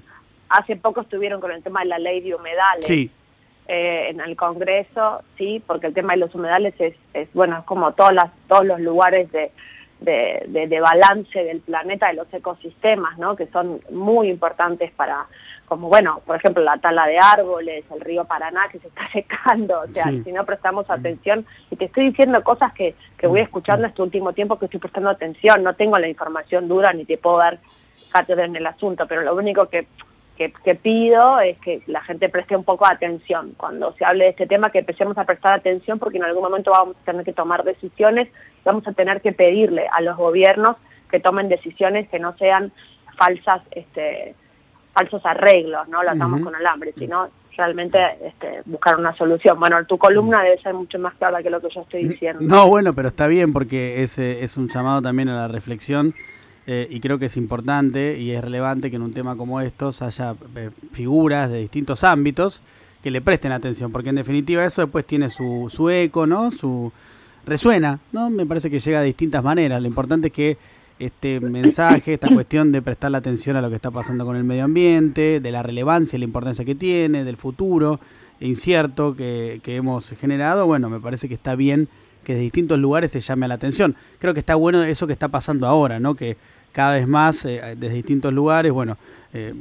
Hace 0.49 0.77
poco 0.77 1.01
estuvieron 1.01 1.41
con 1.41 1.51
el 1.51 1.61
tema 1.61 1.81
de 1.81 1.87
la 1.87 1.99
ley 1.99 2.21
de 2.21 2.33
humedales. 2.33 2.85
Sí 2.85 3.11
eh, 3.67 4.07
en 4.09 4.21
el 4.21 4.35
Congreso, 4.37 5.21
sí, 5.37 5.61
porque 5.65 5.87
el 5.87 5.93
tema 5.93 6.13
de 6.13 6.19
los 6.19 6.33
humedales 6.33 6.73
es, 6.79 6.95
es 7.13 7.27
bueno, 7.33 7.59
es 7.59 7.65
como 7.65 7.91
todas 7.91 8.13
las, 8.13 8.31
todos 8.47 8.65
los 8.65 8.79
lugares 8.79 9.29
de, 9.31 9.51
de, 9.99 10.67
de, 10.67 10.79
balance 10.79 11.43
del 11.43 11.59
planeta, 11.61 12.07
de 12.07 12.13
los 12.13 12.31
ecosistemas, 12.33 13.17
¿no? 13.17 13.35
que 13.35 13.47
son 13.47 13.81
muy 13.91 14.29
importantes 14.29 14.91
para, 14.91 15.25
como 15.65 15.89
bueno, 15.89 16.21
por 16.25 16.35
ejemplo, 16.35 16.63
la 16.63 16.77
tala 16.77 17.07
de 17.07 17.17
árboles, 17.17 17.83
el 17.93 18.01
río 18.01 18.25
Paraná 18.25 18.67
que 18.71 18.79
se 18.79 18.87
está 18.87 19.09
secando, 19.11 19.81
o 19.81 19.87
sea, 19.87 20.05
si 20.05 20.31
no 20.31 20.45
prestamos 20.45 20.89
atención, 20.89 21.45
y 21.71 21.75
te 21.75 21.85
estoy 21.85 22.09
diciendo 22.09 22.43
cosas 22.43 22.73
que, 22.73 22.95
que 23.17 23.27
voy 23.27 23.41
escuchando 23.41 23.87
este 23.87 24.01
último 24.01 24.33
tiempo 24.33 24.59
que 24.59 24.65
estoy 24.65 24.79
prestando 24.79 25.09
atención, 25.09 25.63
no 25.63 25.73
tengo 25.73 25.97
la 25.97 26.07
información 26.07 26.67
dura 26.67 26.93
ni 26.93 27.05
te 27.05 27.17
puedo 27.17 27.37
dar 27.37 27.59
cátedra 28.11 28.45
en 28.45 28.55
el 28.55 28.65
asunto, 28.65 29.05
pero 29.07 29.21
lo 29.21 29.35
único 29.35 29.67
que 29.67 29.87
que, 30.37 30.75
pido 30.75 31.39
es 31.39 31.57
que 31.57 31.81
la 31.87 32.01
gente 32.01 32.29
preste 32.29 32.55
un 32.55 32.63
poco 32.63 32.85
de 32.87 32.93
atención 32.93 33.53
cuando 33.57 33.93
se 33.93 34.05
hable 34.05 34.25
de 34.25 34.29
este 34.29 34.47
tema, 34.47 34.69
que 34.69 34.79
empecemos 34.79 35.17
a 35.17 35.25
prestar 35.25 35.53
atención 35.53 35.99
porque 35.99 36.17
en 36.17 36.23
algún 36.23 36.43
momento 36.43 36.71
vamos 36.71 36.95
a 37.01 37.05
tener 37.05 37.25
que 37.25 37.33
tomar 37.33 37.63
decisiones, 37.63 38.29
vamos 38.63 38.87
a 38.87 38.93
tener 38.93 39.21
que 39.21 39.31
pedirle 39.31 39.87
a 39.91 40.01
los 40.01 40.15
gobiernos 40.15 40.77
que 41.09 41.19
tomen 41.19 41.49
decisiones 41.49 42.07
que 42.09 42.19
no 42.19 42.37
sean 42.37 42.71
falsas, 43.17 43.61
este, 43.71 44.35
falsos 44.93 45.25
arreglos, 45.25 45.87
no 45.87 46.03
lo 46.03 46.11
atamos 46.11 46.41
con 46.41 46.55
alambre, 46.55 46.93
sino 46.97 47.29
realmente 47.57 47.99
este, 48.23 48.61
buscar 48.65 48.97
una 48.97 49.15
solución. 49.15 49.59
Bueno, 49.59 49.83
tu 49.85 49.97
columna 49.97 50.43
debe 50.43 50.61
ser 50.61 50.75
mucho 50.75 50.99
más 50.99 51.15
clara 51.15 51.41
que 51.41 51.49
lo 51.49 51.59
que 51.59 51.69
yo 51.73 51.81
estoy 51.81 52.07
diciendo. 52.07 52.41
No, 52.43 52.67
bueno, 52.67 52.93
pero 52.93 53.07
está 53.07 53.27
bien 53.27 53.51
porque 53.51 54.03
es, 54.03 54.19
eh, 54.19 54.43
es 54.43 54.57
un 54.57 54.69
llamado 54.69 55.01
también 55.01 55.29
a 55.29 55.35
la 55.35 55.47
reflexión 55.47 56.13
eh, 56.69 56.85
y 56.89 56.99
creo 56.99 57.17
que 57.17 57.27
es 57.27 57.37
importante 57.37 58.19
y 58.19 58.31
es 58.31 58.43
relevante 58.43 58.89
que 58.89 58.97
en 58.97 59.01
un 59.01 59.13
tema 59.13 59.37
como 59.37 59.61
estos 59.61 60.01
haya 60.01 60.35
eh, 60.57 60.69
figuras 60.91 61.49
de 61.49 61.59
distintos 61.61 62.03
ámbitos 62.03 62.61
que 63.01 63.09
le 63.09 63.21
presten 63.21 63.53
atención, 63.53 63.89
porque 63.93 64.09
en 64.09 64.15
definitiva 64.15 64.65
eso 64.65 64.81
después 64.81 65.05
tiene 65.05 65.29
su, 65.29 65.67
su 65.69 65.89
eco, 65.89 66.27
¿no? 66.27 66.51
Su 66.51 66.91
resuena, 67.45 68.01
¿no? 68.11 68.29
Me 68.29 68.45
parece 68.45 68.69
que 68.69 68.79
llega 68.79 68.99
de 68.99 69.05
distintas 69.05 69.41
maneras. 69.45 69.81
Lo 69.81 69.87
importante 69.87 70.27
es 70.27 70.33
que 70.33 70.57
este 70.99 71.39
mensaje, 71.39 72.13
esta 72.13 72.27
cuestión 72.33 72.73
de 72.73 72.81
prestar 72.81 73.11
la 73.11 73.19
atención 73.19 73.55
a 73.55 73.61
lo 73.61 73.69
que 73.69 73.75
está 73.75 73.91
pasando 73.91 74.25
con 74.25 74.35
el 74.35 74.43
medio 74.43 74.65
ambiente, 74.65 75.39
de 75.39 75.51
la 75.51 75.63
relevancia 75.63 76.17
y 76.17 76.19
la 76.19 76.25
importancia 76.25 76.65
que 76.65 76.75
tiene, 76.75 77.23
del 77.23 77.37
futuro 77.37 78.01
incierto 78.41 79.15
que, 79.15 79.61
que 79.63 79.77
hemos 79.77 80.09
generado, 80.09 80.65
bueno, 80.65 80.89
me 80.89 80.99
parece 80.99 81.29
que 81.29 81.35
está 81.35 81.55
bien 81.55 81.87
que 82.27 82.35
de 82.35 82.41
distintos 82.41 82.77
lugares 82.77 83.11
se 83.11 83.21
llame 83.21 83.45
a 83.45 83.47
la 83.47 83.55
atención. 83.55 83.95
Creo 84.19 84.33
que 84.33 84.41
está 84.41 84.55
bueno 84.55 84.83
eso 84.83 85.07
que 85.07 85.13
está 85.13 85.29
pasando 85.29 85.65
ahora, 85.65 86.01
¿no? 86.01 86.13
Que 86.13 86.35
cada 86.77 86.93
vez 86.93 87.07
más 87.07 87.41
desde 87.41 87.89
distintos 87.89 88.31
lugares, 88.31 88.71
bueno, 88.71 88.97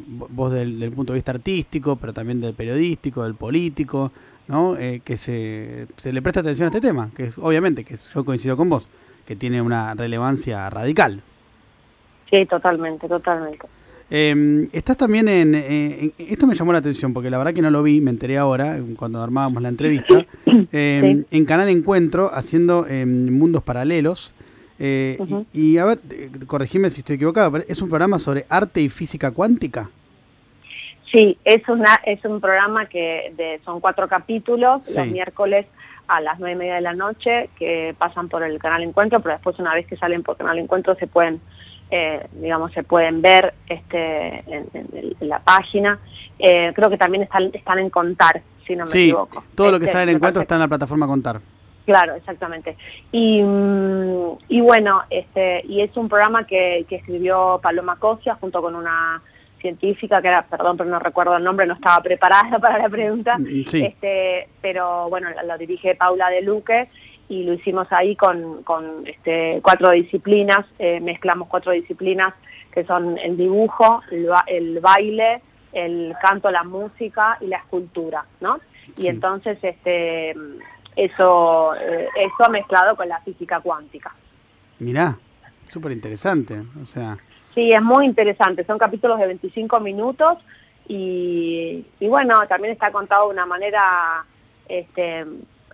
vos 0.07 0.53
del, 0.53 0.93
punto 0.95 1.15
de 1.15 1.17
vista 1.17 1.33
artístico, 1.33 1.97
pero 1.97 2.13
también 2.13 2.43
del 2.43 2.53
periodístico, 2.53 3.25
del 3.25 3.35
político, 3.35 4.13
¿no? 4.49 4.77
que 4.77 5.17
se, 5.17 5.87
se 5.97 6.13
le 6.13 6.21
presta 6.21 6.41
atención 6.41 6.67
a 6.67 6.69
este 6.69 6.87
tema, 6.87 7.11
que 7.17 7.25
es 7.25 7.39
obviamente, 7.39 7.85
que 7.85 7.97
yo 7.97 8.23
coincido 8.23 8.55
con 8.59 8.69
vos, 8.69 8.87
que 9.25 9.35
tiene 9.35 9.63
una 9.63 9.95
relevancia 9.95 10.69
radical. 10.69 11.23
Sí, 12.29 12.45
totalmente, 12.45 13.09
totalmente. 13.09 13.67
Eh, 14.09 14.69
estás 14.73 14.97
también 14.97 15.27
en, 15.29 16.13
Esto 16.19 16.47
me 16.47 16.55
llamó 16.55 16.73
la 16.73 16.79
atención 16.79 17.13
porque 17.13 17.29
la 17.29 17.39
verdad 17.39 17.53
que 17.53 17.63
no 17.63 17.71
lo 17.71 17.83
vi, 17.83 18.01
me 18.01 18.11
enteré 18.11 18.39
ahora 18.39 18.79
cuando 18.97 19.23
armábamos 19.23 19.63
la 19.63 19.69
entrevista. 19.69 20.27
Em, 20.73 21.25
en 21.31 21.45
Canal 21.45 21.69
Encuentro, 21.69 22.31
haciendo 22.33 22.87
em, 22.87 23.31
mundos 23.37 23.63
paralelos. 23.63 24.35
Eh, 24.79 25.19
y, 25.53 25.79
a 25.79 25.85
ver, 25.85 25.99
eh, 26.11 26.31
corregime 26.47 26.91
si 26.91 27.01
estoy 27.01 27.17
equivocado, 27.17 27.53
pero 27.53 27.65
es 27.69 27.81
un 27.81 27.89
programa 27.89 28.19
sobre 28.19 28.47
arte 28.49 28.81
y 28.81 28.89
física 28.89 29.31
cuántica. 29.31 29.91
Sí, 31.11 31.39
es, 31.45 31.67
una, 31.69 32.01
es 32.05 32.25
un 32.25 32.41
programa 32.41 32.87
que 32.87 33.33
de, 33.37 33.61
son 33.65 33.81
cuatro 33.81 34.09
capítulos, 34.09 34.95
los 34.97 35.07
miércoles 35.07 35.67
a 36.09 36.21
las 36.21 36.39
nueve 36.39 36.55
y 36.55 36.59
media 36.59 36.75
de 36.75 36.81
la 36.83 36.95
noche, 36.95 37.49
que 37.59 37.95
pasan 37.97 38.29
por 38.29 38.43
el 38.43 38.59
canal 38.59 38.83
Encuentro, 38.83 39.21
pero 39.21 39.35
después 39.35 39.59
una 39.59 39.75
vez 39.75 39.87
que 39.87 39.97
salen 39.97 40.23
por 40.23 40.37
canal 40.37 40.59
Encuentro 40.59 40.95
se 40.97 41.07
pueden 41.07 41.41
eh, 41.91 42.27
digamos, 42.33 42.73
se 42.73 42.83
pueden 42.83 43.23
ver 43.23 43.55
este, 43.69 44.39
en, 44.47 44.69
la 45.21 45.39
página. 45.39 45.99
Eh, 46.39 46.73
creo 46.75 46.91
que 46.91 46.99
también 46.99 47.23
están, 47.23 47.51
están 47.53 47.79
en 47.79 47.91
Contar, 47.91 48.43
si 48.67 48.75
no 48.75 48.85
me 48.85 48.91
sí, 48.91 49.05
equivoco. 49.05 49.45
todo 49.55 49.71
lo 49.71 49.79
que 49.79 49.85
este, 49.87 49.99
sale 49.99 50.11
en 50.11 50.17
encuentro 50.17 50.43
está 50.43 50.57
en 50.57 50.63
la 50.63 50.69
plataforma 50.69 51.07
Contar. 51.07 51.41
Claro, 51.87 52.15
exactamente. 52.17 52.77
Y, 53.13 53.41
mm, 53.43 54.39
y 54.49 54.61
bueno, 54.61 55.05
este, 55.09 55.65
y 55.67 55.81
es 55.81 55.97
un 55.97 56.09
programa 56.09 56.45
que, 56.45 56.85
que 56.89 56.97
escribió 56.97 57.61
Paloma 57.63 57.97
Cosia 57.97 58.35
junto 58.35 58.61
con 58.61 58.75
una 58.75 59.23
científica 59.61 60.21
que 60.21 60.29
era, 60.29 60.43
perdón, 60.43 60.77
pero 60.77 60.91
no 60.91 60.99
recuerdo 60.99 61.37
el 61.37 61.45
nombre, 61.45 61.67
no 61.67 61.75
estaba 61.75 62.03
preparada 62.03 62.59
para 62.61 62.79
la 62.79 62.89
pregunta, 62.89 63.39
mm, 63.39 63.65
este, 63.73 64.49
pero 64.61 65.09
bueno, 65.09 65.29
lo 65.47 65.57
dirige 65.57 65.95
Paula 65.95 66.29
de 66.29 66.43
Luque 66.43 66.89
y 67.29 67.45
lo 67.45 67.55
hicimos 67.55 67.87
ahí 67.91 68.17
con, 68.17 68.63
con 68.65 69.07
este, 69.07 69.61
cuatro 69.63 69.91
disciplinas, 69.91 70.67
eh, 70.79 71.01
mezclamos 71.01 71.49
cuatro 71.49 71.73
disciplinas 71.73 72.35
que 72.73 72.85
son 72.85 73.17
el 73.19 73.37
dibujo, 73.37 74.03
el, 74.47 74.81
baile, 74.81 75.41
el 75.73 76.15
canto, 76.21 76.51
la 76.51 76.63
música 76.63 77.39
y 77.41 77.47
la 77.47 77.57
escultura, 77.57 78.27
¿no? 78.41 78.61
Y 78.99 79.09
entonces 79.09 79.59
este 79.63 80.35
eso 80.97 81.75
eh, 81.77 82.09
eso 82.17 82.51
mezclado 82.51 82.97
con 82.97 83.09
la 83.09 83.21
física 83.21 83.61
cuántica. 83.61 84.13
Mirá, 84.79 85.17
súper 85.69 85.93
interesante, 85.93 86.63
o 86.81 86.85
sea... 86.85 87.17
Sí, 87.55 87.73
es 87.73 87.83
muy 87.83 88.05
interesante, 88.05 88.65
son 88.65 88.79
capítulos 88.79 89.19
de 89.19 89.27
25 89.27 89.81
minutos 89.81 90.39
y, 90.89 91.87
y 92.01 92.09
bueno, 92.09 92.47
también 92.49 92.73
está 92.73 92.91
contado 92.93 93.27
de 93.27 93.33
una 93.33 93.47
manera 93.47 94.25
este, 94.69 95.25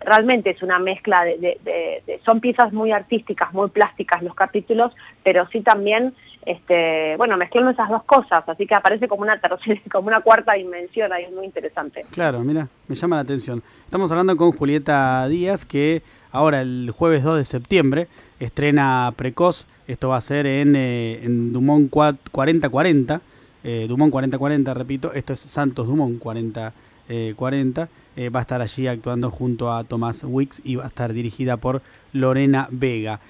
realmente 0.05 0.51
es 0.51 0.63
una 0.63 0.79
mezcla 0.79 1.25
de, 1.25 2.21
son 2.25 2.41
piezas 2.41 2.73
muy 2.73 2.93
artísticas, 2.93 3.53
muy 3.53 3.71
plásticas 3.71 4.23
los 4.23 4.35
capítulos, 4.35 4.93
pero 5.23 5.49
sí 5.49 5.61
también, 5.61 6.15
este, 6.45 7.17
bueno, 7.17 7.37
mezclando 7.37 7.71
esas 7.71 7.89
dos 7.89 8.03
cosas, 8.05 8.45
así 8.47 8.67
que 8.67 8.75
aparece 8.75 9.09
como 9.09 9.23
una 9.23 9.41
tercera, 9.41 9.81
como 9.93 10.09
una 10.09 10.21
cuarta 10.21 10.55
dimensión 10.55 11.13
ahí, 11.13 11.25
es 11.25 11.33
muy 11.33 11.45
interesante. 11.45 12.05
Claro, 12.11 12.41
mira, 12.41 12.69
me 12.89 12.95
llama 12.95 13.17
la 13.17 13.23
atención. 13.23 13.63
Estamos 13.85 14.11
hablando 14.11 14.37
con 14.37 14.53
Julieta 14.53 15.27
Díaz, 15.29 15.65
que 15.65 16.03
ahora 16.31 16.63
el 16.63 16.91
jueves 16.91 17.23
2 17.23 17.39
de 17.39 17.45
septiembre 17.45 18.09
estrena 18.41 19.13
Precoz, 19.17 19.67
esto 19.87 20.09
va 20.09 20.17
a 20.17 20.21
ser 20.21 20.47
en, 20.47 20.75
eh, 20.77 21.21
Dumont 21.27 21.91
4040, 21.91 23.21
eh, 23.65 23.87
Dumont 23.89 24.11
4040, 24.11 24.75
repito, 24.75 25.13
esto 25.13 25.33
es 25.33 25.41
Santos 25.41 25.87
Dumont 25.87 26.19
4040. 26.19 26.93
40. 27.37 27.89
Eh, 28.15 28.29
va 28.29 28.41
a 28.41 28.43
estar 28.43 28.61
allí 28.61 28.87
actuando 28.87 29.31
junto 29.31 29.73
a 29.73 29.85
Tomás 29.85 30.25
Wicks 30.25 30.63
y 30.65 30.77
va 30.77 30.85
a 30.85 30.89
estar 30.89 31.13
dirigida 31.13 31.57
por 31.57 31.83
Lorena 32.13 32.69
Vega. 32.71 33.21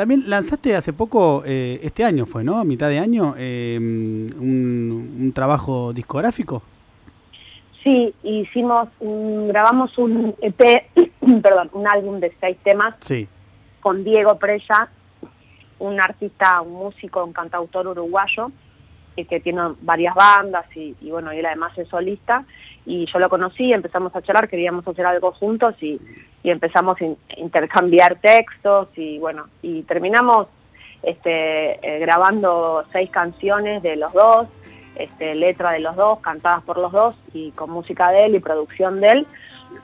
También 0.00 0.22
lanzaste 0.30 0.74
hace 0.74 0.94
poco, 0.94 1.42
eh, 1.44 1.78
este 1.82 2.04
año 2.04 2.24
fue, 2.24 2.42
¿no? 2.42 2.56
A 2.56 2.64
mitad 2.64 2.88
de 2.88 2.98
año, 2.98 3.34
em, 3.36 4.28
un, 4.40 5.30
trabajo 5.34 5.92
discográfico. 5.92 6.62
Sí, 7.84 8.14
hicimos, 8.22 8.88
grabamos 8.98 9.98
un 9.98 10.34
EP, 10.40 10.86
perdón, 11.42 11.68
un 11.74 11.86
álbum 11.86 12.18
de 12.18 12.34
seis 12.40 12.56
temas 12.64 12.94
sí. 13.00 13.28
con 13.80 14.02
Diego 14.02 14.38
Prella, 14.38 14.88
un 15.80 16.00
artista, 16.00 16.62
un 16.62 16.72
músico, 16.72 17.22
un 17.22 17.34
cantautor 17.34 17.86
uruguayo, 17.88 18.50
que 19.28 19.38
tiene 19.40 19.60
varias 19.82 20.14
bandas 20.14 20.64
y, 20.74 20.94
bueno, 21.10 21.30
y 21.34 21.40
él 21.40 21.44
además 21.44 21.76
es 21.76 21.88
solista. 21.88 22.46
Y 22.86 23.04
yo 23.04 23.18
lo 23.18 23.28
conocí, 23.28 23.70
empezamos 23.70 24.16
a 24.16 24.22
charlar, 24.22 24.48
queríamos 24.48 24.88
hacer 24.88 25.04
algo 25.04 25.32
juntos 25.32 25.74
y, 25.82 26.00
empezamos 26.48 26.96
a 27.00 27.04
intercambiar 27.36 28.16
textos 28.20 28.88
y 28.96 29.18
bueno, 29.18 29.48
y 29.60 29.82
terminamos 29.82 30.46
este, 31.02 31.72
eh, 31.82 31.98
grabando 31.98 32.84
seis 32.92 33.10
canciones 33.10 33.82
de 33.82 33.96
los 33.96 34.12
dos, 34.12 34.48
este, 34.96 35.34
letra 35.34 35.72
de 35.72 35.80
los 35.80 35.96
dos, 35.96 36.20
cantadas 36.20 36.62
por 36.62 36.78
los 36.78 36.92
dos 36.92 37.14
y 37.34 37.50
con 37.52 37.70
música 37.70 38.10
de 38.10 38.26
él 38.26 38.34
y 38.36 38.40
producción 38.40 39.00
de 39.00 39.10
él, 39.10 39.26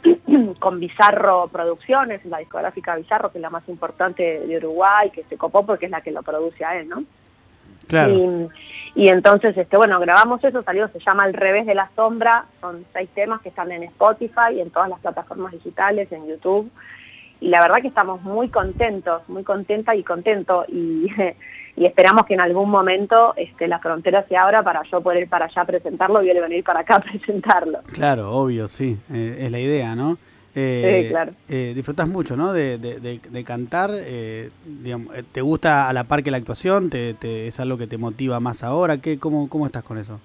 con 0.59 0.81
Bizarro 0.81 1.49
Producciones, 1.49 2.25
la 2.25 2.39
discográfica 2.39 2.97
Bizarro, 2.97 3.31
que 3.31 3.39
es 3.39 3.43
la 3.43 3.51
más 3.51 3.69
importante 3.69 4.41
de 4.41 4.57
Uruguay, 4.57 5.11
que 5.11 5.25
se 5.25 5.37
copó 5.37 5.65
porque 5.65 5.87
es 5.87 5.91
la 5.91 6.01
que 6.01 6.11
lo 6.11 6.23
produce 6.23 6.65
a 6.65 6.79
él, 6.79 6.89
¿no? 6.89 7.05
Claro. 7.87 8.51
Y, 8.95 9.09
entonces, 9.09 9.57
este, 9.57 9.77
bueno, 9.77 10.01
grabamos 10.01 10.43
eso, 10.43 10.63
salió, 10.63 10.89
se 10.89 11.01
llama 11.01 11.27
El 11.27 11.35
revés 11.35 11.67
de 11.67 11.75
la 11.75 11.91
sombra, 11.95 12.47
son 12.61 12.85
seis 12.93 13.11
temas 13.15 13.43
que 13.43 13.51
están 13.51 13.71
en 13.71 13.83
Spotify, 13.85 14.59
en 14.59 14.71
todas 14.71 14.89
las 14.89 15.01
plataformas 15.01 15.53
digitales, 15.53 16.11
en 16.13 16.27
YouTube. 16.27 16.71
Y 17.41 17.49
la 17.49 17.61
verdad 17.61 17.83
que 17.83 17.89
estamos 17.89 18.23
muy 18.23 18.49
contentos, 18.49 19.29
muy 19.29 19.45
contenta 19.45 19.95
y 19.95 20.03
contento. 20.03 20.65
Y, 20.69 21.09
y 21.77 21.85
esperamos 21.85 22.25
que 22.25 22.35
en 22.35 22.41
algún 22.41 22.71
momento 22.71 23.35
este, 23.37 23.69
la 23.69 23.79
frontera 23.79 24.25
se 24.29 24.37
abra 24.37 24.63
para 24.63 24.83
yo 24.91 25.03
poder 25.03 25.25
ir 25.25 25.29
para 25.29 25.45
allá 25.45 25.63
a 25.63 25.67
presentarlo 25.67 26.23
y 26.23 26.31
él 26.31 26.41
venir 26.41 26.65
para 26.65 26.81
acá 26.81 26.97
a 26.97 27.01
presentarlo. 27.01 27.81
Claro, 27.93 28.33
obvio, 28.33 28.67
sí, 28.67 28.99
eh, 29.13 29.37
es 29.41 29.53
la 29.53 29.59
idea, 29.59 29.95
¿no? 29.95 30.17
Eh, 30.59 31.09
claro. 31.11 31.33
Eh, 31.49 31.73
disfrutas 31.75 32.09
mucho, 32.09 32.35
¿no? 32.35 32.55
De, 32.55 32.79
de, 32.79 33.45
cantar. 33.45 33.91
Eh, 33.93 34.49
digamos, 34.65 35.15
eh, 35.15 35.23
¿Te 35.31 35.43
gusta 35.43 35.87
a 35.87 35.93
la 35.93 36.05
par 36.05 36.23
que 36.23 36.31
la 36.31 36.39
actuación? 36.39 36.89
¿Te, 36.89 37.47
es 37.47 37.61
algo 37.61 37.77
que 37.77 37.87
te 37.87 37.99
motiva 37.99 38.41
más 38.41 38.65
ahora? 38.65 38.97
¿Qué, 38.97 39.19
cómo, 39.19 39.51
¿Cómo 39.51 39.67
estás 39.67 39.83
con 39.83 39.99
eso? 39.99 40.19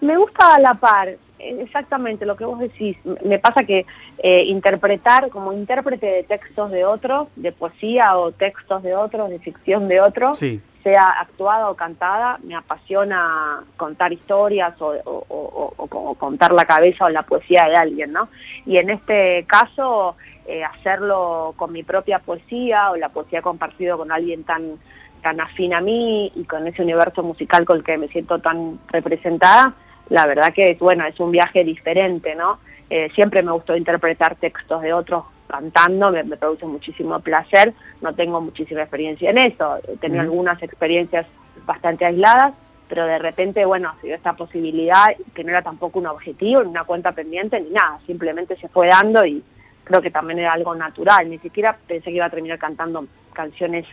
Me 0.00 0.16
gusta 0.16 0.54
a 0.54 0.60
la 0.60 0.74
par, 0.74 1.16
exactamente 1.40 2.24
lo 2.24 2.36
que 2.36 2.44
vos 2.44 2.60
decís. 2.60 2.96
Me 3.24 3.40
pasa 3.40 3.64
que 3.64 3.84
interpretar 4.22 5.28
como 5.30 5.52
intérprete 5.52 6.06
de 6.06 6.22
textos 6.22 6.70
de 6.70 6.84
otros, 6.84 7.26
de 7.34 7.50
poesía 7.50 8.16
o 8.16 8.30
textos 8.30 8.84
de 8.84 8.94
otros, 8.94 9.30
de 9.30 9.40
ficción 9.40 9.88
de 9.88 10.00
otros, 10.00 10.38
sí 10.38 10.62
sea 10.84 11.08
actuada 11.18 11.70
o 11.70 11.74
cantada, 11.74 12.38
me 12.44 12.54
apasiona 12.54 13.64
contar 13.76 14.12
historias 14.12 14.74
o, 14.78 16.16
contar 16.18 16.52
la 16.52 16.66
cabeza 16.66 17.06
o 17.06 17.08
la 17.08 17.22
poesía 17.22 17.66
de 17.68 17.76
alguien, 17.76 18.12
¿no? 18.12 18.28
Y 18.66 18.76
en 18.76 18.90
este 18.90 19.44
caso, 19.48 20.14
eh, 20.46 20.62
hacerlo 20.62 21.54
con 21.56 21.72
mi 21.72 21.82
propia 21.82 22.18
poesía 22.18 22.90
o 22.90 22.96
la 22.96 23.08
poesía 23.08 23.40
compartido 23.40 23.96
con 23.96 24.12
alguien 24.12 24.44
tan, 24.44 24.78
tan 25.22 25.40
afín 25.40 25.72
a 25.72 25.80
mí 25.80 26.30
y 26.34 26.44
con 26.44 26.66
ese 26.66 26.82
universo 26.82 27.22
musical 27.22 27.64
con 27.64 27.78
el 27.78 27.84
que 27.84 27.96
me 27.96 28.08
siento 28.08 28.38
tan 28.38 28.78
representada, 28.88 29.72
la 30.10 30.26
verdad 30.26 30.52
que 30.52 30.72
es, 30.72 30.78
bueno, 30.78 31.06
es 31.06 31.18
un 31.18 31.30
viaje 31.30 31.64
diferente, 31.64 32.34
¿no? 32.34 32.58
Eh, 32.90 33.10
siempre 33.14 33.42
me 33.42 33.52
gustó 33.52 33.74
interpretar 33.74 34.36
textos 34.36 34.82
de 34.82 34.92
otros 34.92 35.24
cantando, 35.54 36.10
me, 36.10 36.24
produce 36.36 36.66
muchísimo 36.66 37.20
placer, 37.20 37.72
no 38.00 38.12
tengo 38.12 38.40
muchísima 38.40 38.80
experiencia 38.80 39.30
en 39.30 39.38
eso, 39.38 39.78
he 39.86 39.96
tenido 39.98 40.22
algunas 40.22 40.60
experiencias 40.60 41.26
bastante 41.64 42.04
aisladas, 42.04 42.54
pero 42.88 43.06
de 43.06 43.18
repente, 43.20 43.64
bueno, 43.64 43.94
se 44.00 44.08
dio 44.08 44.16
esta 44.16 44.32
posibilidad 44.32 45.06
que 45.32 45.44
no 45.44 45.50
era 45.50 45.62
tampoco 45.62 46.00
un 46.00 46.08
objetivo, 46.08 46.62
ni 46.62 46.70
una 46.70 46.82
cuenta 46.82 47.12
pendiente, 47.12 47.60
ni 47.60 47.70
nada, 47.70 48.00
simplemente 48.04 48.56
se 48.56 48.68
fue 48.68 48.88
dando 48.88 49.24
y 49.24 49.44
creo 49.84 50.02
que 50.02 50.10
también 50.10 50.40
era 50.40 50.52
algo 50.52 50.74
natural, 50.74 51.30
ni 51.30 51.38
siquiera 51.38 51.78
pensé 51.86 52.06
que 52.06 52.16
iba 52.16 52.26
a 52.26 52.30
terminar 52.30 52.58
cantando 52.58 53.06
canciones 53.32 53.86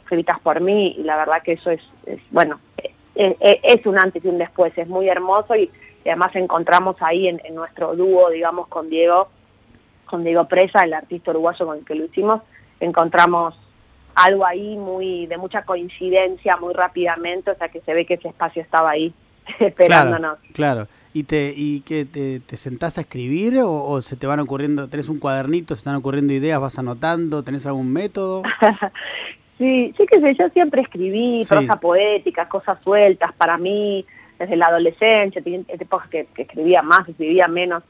escritas 0.00 0.40
por 0.40 0.60
mí 0.60 0.96
y 0.98 1.04
la 1.04 1.16
verdad 1.16 1.42
que 1.44 1.52
eso 1.52 1.70
es, 1.70 1.80
bueno, 2.32 2.58
es, 3.14 3.86
un 3.86 3.98
antes 3.98 4.24
y 4.24 4.28
un 4.28 4.38
después, 4.38 4.76
es 4.76 4.88
muy 4.88 5.08
hermoso 5.08 5.54
y, 5.54 5.70
además 6.04 6.34
encontramos 6.34 6.96
ahí 7.00 7.28
en 7.28 7.54
nuestro 7.54 7.94
dúo, 7.94 8.28
digamos, 8.30 8.66
con 8.66 8.90
Diego, 8.90 9.28
con 10.04 10.24
Diego 10.24 10.46
Presa, 10.46 10.82
el 10.84 10.94
artista 10.94 11.30
uruguayo 11.30 11.66
con 11.66 11.78
el 11.78 11.84
que 11.84 11.94
lo 11.94 12.04
hicimos, 12.04 12.42
encontramos 12.80 13.54
algo 14.14 14.46
ahí 14.46 14.76
muy 14.76 15.26
de 15.26 15.36
mucha 15.36 15.62
coincidencia 15.64 16.56
muy 16.56 16.72
rápidamente, 16.72 17.50
o 17.50 17.56
sea 17.56 17.68
que 17.68 17.80
se 17.80 17.94
ve 17.94 18.06
que 18.06 18.14
ese 18.14 18.28
espacio 18.28 18.62
estaba 18.62 18.90
ahí 18.90 19.12
esperándonos. 19.58 20.38
Claro, 20.52 20.86
¿Y, 21.12 21.24
te, 21.24 21.52
y 21.56 21.80
que 21.80 22.04
te, 22.04 22.40
te, 22.40 22.56
sentás 22.56 22.98
a 22.98 23.02
escribir 23.02 23.54
o, 23.64 24.00
se 24.00 24.16
te 24.16 24.26
van 24.26 24.40
ocurriendo, 24.40 24.88
tenés 24.88 25.08
un 25.08 25.18
cuadernito, 25.18 25.74
se 25.74 25.80
están 25.80 25.96
ocurriendo 25.96 26.32
ideas, 26.32 26.60
vas 26.60 26.78
anotando, 26.78 27.42
tenés 27.42 27.66
algún 27.66 27.92
método? 27.92 28.42
sí, 29.58 29.94
Sí, 29.96 30.06
que 30.06 30.20
sé, 30.20 30.34
yo 30.34 30.48
siempre 30.50 30.82
escribí 30.82 31.44
Sí. 31.44 31.54
prosa 31.54 31.76
poética, 31.78 32.48
cosas 32.48 32.78
sueltas 32.82 33.32
para 33.34 33.58
mí, 33.58 34.04
desde 34.38 34.56
la 34.56 34.66
adolescencia, 34.66 35.42
épocas 35.68 36.08
que, 36.08 36.26
que 36.34 36.42
escribía 36.42 36.82
más, 36.82 37.08
escribía 37.08 37.46
menos, 37.46 37.82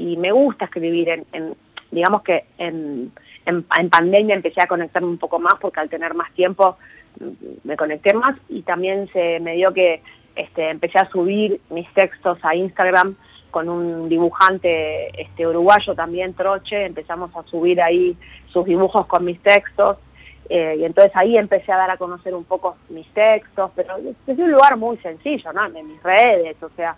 y 0.00 0.16
me 0.16 0.32
gusta 0.32 0.64
escribir 0.64 1.08
en, 1.10 1.26
en- 1.32 1.54
digamos 1.90 2.22
que 2.22 2.44
en, 2.58 3.12
en, 3.44 3.62
pandemia 3.90 4.34
empecé 4.34 4.62
a 4.62 4.66
conectarme 4.66 5.08
un 5.08 5.18
poco 5.18 5.38
más 5.38 5.54
porque 5.60 5.80
al 5.80 5.90
tener 5.90 6.14
más 6.14 6.32
tiempo 6.32 6.78
mm, 7.18 7.68
me 7.68 7.76
conecté 7.76 8.14
más 8.14 8.36
y 8.48 8.62
también 8.62 9.08
se 9.12 9.40
me 9.40 9.54
dio 9.54 9.72
que 9.74 10.02
este, 10.36 10.70
empecé 10.70 10.98
a 10.98 11.10
subir 11.10 11.60
mis 11.70 11.92
textos 11.92 12.38
a 12.42 12.54
Instagram 12.54 13.16
con 13.50 13.68
un 13.68 14.08
dibujante 14.08 15.20
este, 15.20 15.46
uruguayo 15.46 15.94
también, 15.94 16.34
Troche, 16.34 16.86
empezamos 16.86 17.34
a 17.36 17.42
subir 17.42 17.82
ahí 17.82 18.16
sus 18.52 18.64
dibujos 18.64 19.06
con 19.06 19.24
mis 19.24 19.40
textos 19.42 19.98
eh, 20.48 20.76
y 20.78 20.84
entonces 20.84 21.12
ahí 21.14 21.36
empecé 21.36 21.72
a 21.72 21.76
dar 21.76 21.90
a 21.90 21.96
conocer 21.96 22.34
un 22.34 22.44
poco 22.44 22.76
mis 22.88 23.08
textos, 23.08 23.70
pero 23.74 23.96
desde 24.26 24.42
un 24.42 24.52
lugar 24.52 24.76
muy 24.76 24.96
sencillo, 24.98 25.52
¿no? 25.52 25.66
En 25.66 25.86
mis 25.86 26.02
redes, 26.02 26.56
o 26.62 26.70
sea, 26.76 26.96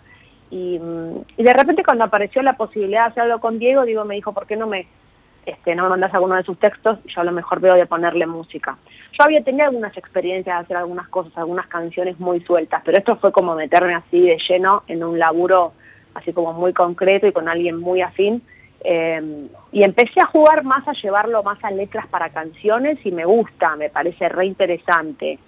y, 0.53 0.77
mm, 0.77 1.25
y 1.37 1.43
de 1.43 1.53
repente 1.53 1.83
cuando 1.83 2.03
apareció 2.03 2.43
la 2.43 2.55
posibilidad 2.55 3.05
de 3.05 3.11
hacerlo 3.11 3.39
con 3.39 3.57
Diego, 3.57 3.85
Diego 3.85 4.05
me 4.05 4.13
dijo, 4.13 4.33
¿por 4.33 4.45
qué 4.45 4.55
no 4.55 4.67
me, 4.67 4.85
este, 5.47 5.73
no 5.73 5.83
me 5.83 5.89
mandas 5.89 6.13
alguno 6.13 6.35
de 6.35 6.43
sus 6.43 6.59
textos? 6.59 6.99
Yo 7.05 7.21
a 7.21 7.23
lo 7.23 7.31
mejor 7.31 7.59
veo 7.59 7.73
de 7.73 7.87
ponerle 7.87 8.27
música. 8.27 8.77
Yo 9.17 9.23
había 9.23 9.43
tenido 9.43 9.65
algunas 9.65 9.97
experiencias 9.97 10.55
de 10.55 10.63
hacer 10.63 10.77
algunas 10.77 11.07
cosas, 11.07 11.35
algunas 11.37 11.65
canciones 11.65 12.19
muy 12.19 12.39
sueltas, 12.41 12.83
pero 12.85 12.99
esto 12.99 13.15
fue 13.15 13.31
como 13.31 13.55
meterme 13.55 13.95
así 13.95 14.21
de 14.21 14.37
lleno 14.47 14.83
en 14.87 15.03
un 15.03 15.17
laburo 15.17 15.73
así 16.13 16.31
como 16.33 16.53
muy 16.53 16.71
concreto 16.71 17.25
y 17.25 17.31
con 17.31 17.49
alguien 17.49 17.79
muy 17.79 18.01
afín. 18.01 18.43
Eh, 18.83 19.47
y 19.71 19.81
empecé 19.81 20.21
a 20.21 20.27
jugar 20.27 20.63
más, 20.63 20.87
a 20.87 20.93
llevarlo 20.93 21.41
más 21.41 21.63
a 21.63 21.71
letras 21.71 22.05
para 22.07 22.29
canciones 22.29 22.99
y 23.03 23.11
me 23.11 23.25
gusta, 23.25 23.75
me 23.75 23.89
parece 23.89 24.29
re 24.29 24.45
interesante 24.45 25.39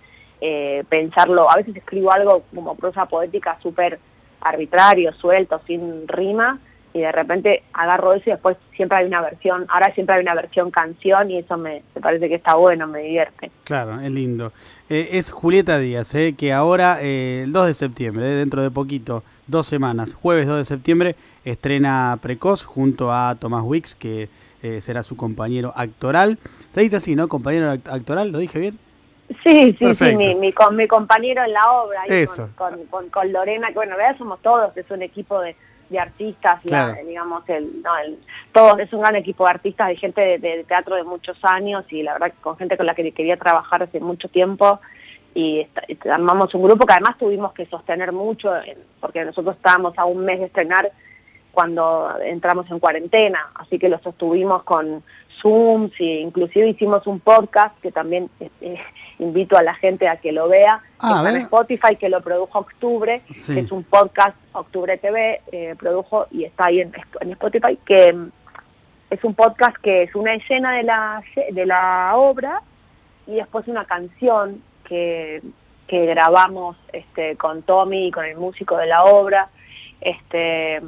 eh, 0.41 0.83
pensarlo. 0.89 1.47
A 1.51 1.57
veces 1.57 1.75
escribo 1.75 2.11
algo 2.11 2.41
como 2.55 2.75
prosa 2.75 3.05
poética 3.05 3.59
súper 3.61 3.99
arbitrario, 4.45 5.11
suelto, 5.13 5.59
sin 5.67 6.07
rima, 6.07 6.59
y 6.93 6.99
de 7.01 7.11
repente 7.11 7.63
agarro 7.73 8.13
eso 8.13 8.23
y 8.27 8.31
después 8.31 8.55
siempre 8.73 8.97
hay 8.99 9.05
una 9.05 9.19
versión, 9.19 9.65
ahora 9.67 9.93
siempre 9.93 10.15
hay 10.15 10.21
una 10.21 10.33
versión 10.33 10.71
canción 10.71 11.29
y 11.29 11.39
eso 11.39 11.57
me, 11.57 11.83
parece 12.01 12.29
que 12.29 12.35
está 12.35 12.55
bueno, 12.55 12.87
me 12.87 12.99
divierte. 13.01 13.51
Claro, 13.65 13.99
es 13.99 14.09
lindo. 14.09 14.53
Eh, 14.87 15.09
es 15.11 15.29
Julieta 15.29 15.77
Díaz, 15.77 16.15
eh, 16.15 16.35
que 16.37 16.53
ahora, 16.53 16.99
eh, 17.01 17.41
el 17.43 17.51
2 17.51 17.67
de 17.67 17.73
septiembre, 17.73 18.25
eh, 18.25 18.35
dentro 18.35 18.61
de 18.63 18.71
poquito, 18.71 19.25
dos 19.47 19.65
semanas, 19.67 20.13
jueves 20.13 20.47
2 20.47 20.59
de 20.59 20.63
septiembre, 20.65 21.15
estrena 21.43 22.17
Precoz 22.21 22.63
junto 22.63 23.11
a 23.11 23.35
Tomás 23.35 23.63
Wicks, 23.65 23.93
que 23.95 24.29
será 24.79 25.03
su 25.03 25.15
compañero 25.15 25.73
actoral. 25.75 26.39
Se 26.71 26.81
dice 26.81 26.95
así, 26.95 27.15
¿no? 27.15 27.27
Compañero 27.27 27.71
act- 27.71 27.87
actoral, 27.87 28.31
¿lo 28.31 28.39
dije 28.39 28.57
bien? 28.57 28.79
Sí, 29.45 29.73
sí, 29.77 29.93
sí, 29.93 30.15
mi, 30.17 30.33
mi, 30.35 30.51
con, 30.51 30.75
mi 30.75 30.87
compañero 30.87 31.43
en 31.43 31.53
la 31.53 31.71
obra, 31.71 32.01
Eso. 32.07 32.49
Con, 32.55 33.09
con, 33.11 33.31
Lorena, 33.31 33.67
que 33.67 33.75
bueno, 33.75 33.91
en 33.93 33.97
realidad 33.99 34.17
somos 34.17 34.41
todos, 34.41 34.75
es 34.75 34.89
un 34.89 35.03
equipo 35.03 35.39
de, 35.39 35.55
de 35.89 35.99
artistas, 35.99 36.59
la- 36.65 36.85
Claro. 36.93 37.07
digamos, 37.07 37.47
el, 37.49 37.81
no, 37.83 37.95
el, 37.97 38.17
todos, 38.51 38.79
es 38.79 38.91
un 38.91 39.01
gran 39.01 39.15
equipo 39.15 39.45
de 39.45 39.51
artistas, 39.51 39.89
de 39.89 39.97
gente 39.97 40.19
de, 40.21 40.37
de 40.39 40.63
teatro 40.63 40.95
de 40.95 41.03
muchos 41.03 41.37
años 41.43 41.85
y 41.89 42.01
la 42.01 42.13
verdad 42.13 42.31
que 42.31 42.41
con 42.41 42.57
gente 42.57 42.75
con 42.75 42.87
la 42.87 42.95
que 42.95 43.11
quería 43.11 43.37
trabajar 43.37 43.83
hace 43.83 43.99
mucho 43.99 44.29
tiempo 44.29 44.79
y 45.35 45.67
armamos 46.11 46.53
un 46.55 46.63
grupo 46.63 46.85
que 46.87 46.93
además 46.93 47.17
tuvimos 47.19 47.53
que 47.53 47.67
sostener 47.67 48.11
mucho 48.13 48.55
en- 48.55 48.79
porque 48.99 49.23
nosotros 49.23 49.55
estábamos 49.57 49.95
a 49.99 50.05
un 50.05 50.25
mes 50.25 50.39
de 50.39 50.45
estrenar 50.45 50.91
cuando 51.51 52.09
entramos 52.23 52.69
en 52.71 52.79
cuarentena, 52.79 53.47
así 53.55 53.77
que 53.77 53.89
lo 53.89 53.99
sostuvimos 53.99 54.63
con 54.63 55.03
Zooms 55.41 55.91
e 55.99 56.21
inclusive 56.21 56.67
hicimos 56.69 57.05
un 57.05 57.19
podcast 57.19 57.79
que 57.81 57.91
también 57.91 58.29
este, 58.39 58.79
invito 59.19 59.57
a 59.57 59.63
la 59.63 59.73
gente 59.75 60.07
a 60.07 60.17
que 60.17 60.31
lo 60.31 60.47
vea, 60.49 60.81
Ah, 60.99 61.23
está 61.25 61.37
en. 61.37 61.43
Spotify, 61.43 61.95
que 61.95 62.09
lo 62.09 62.21
produjo 62.21 62.59
Octubre, 62.59 63.21
Sí. 63.31 63.53
que 63.53 63.59
es 63.61 63.71
un 63.71 63.83
podcast, 63.83 64.35
Octubre 64.53 64.97
TV, 64.97 65.41
eh, 65.51 65.75
produjo 65.79 66.27
y 66.31 66.43
está 66.43 66.65
ahí 66.65 66.81
en, 66.81 66.91
en 67.21 67.31
Spotify, 67.31 67.77
que 67.85 68.11
mm, 68.13 68.31
es 69.11 69.23
un 69.23 69.33
podcast 69.35 69.77
que 69.77 70.03
es 70.03 70.15
una 70.15 70.33
escena 70.33 70.73
de 70.77 70.83
la, 70.83 71.23
de 71.51 71.65
la 71.65 72.13
obra 72.15 72.61
y 73.27 73.35
después 73.35 73.67
una 73.67 73.85
canción 73.85 74.61
que, 74.83 75.41
que 75.87 76.05
grabamos 76.07 76.75
este, 76.91 77.35
con 77.37 77.61
Tommy 77.63 78.07
y 78.07 78.11
con 78.11 78.25
el 78.25 78.35
músico 78.37 78.75
de 78.77 78.87
la 78.87 79.03
obra, 79.05 79.49
este, 80.01 80.81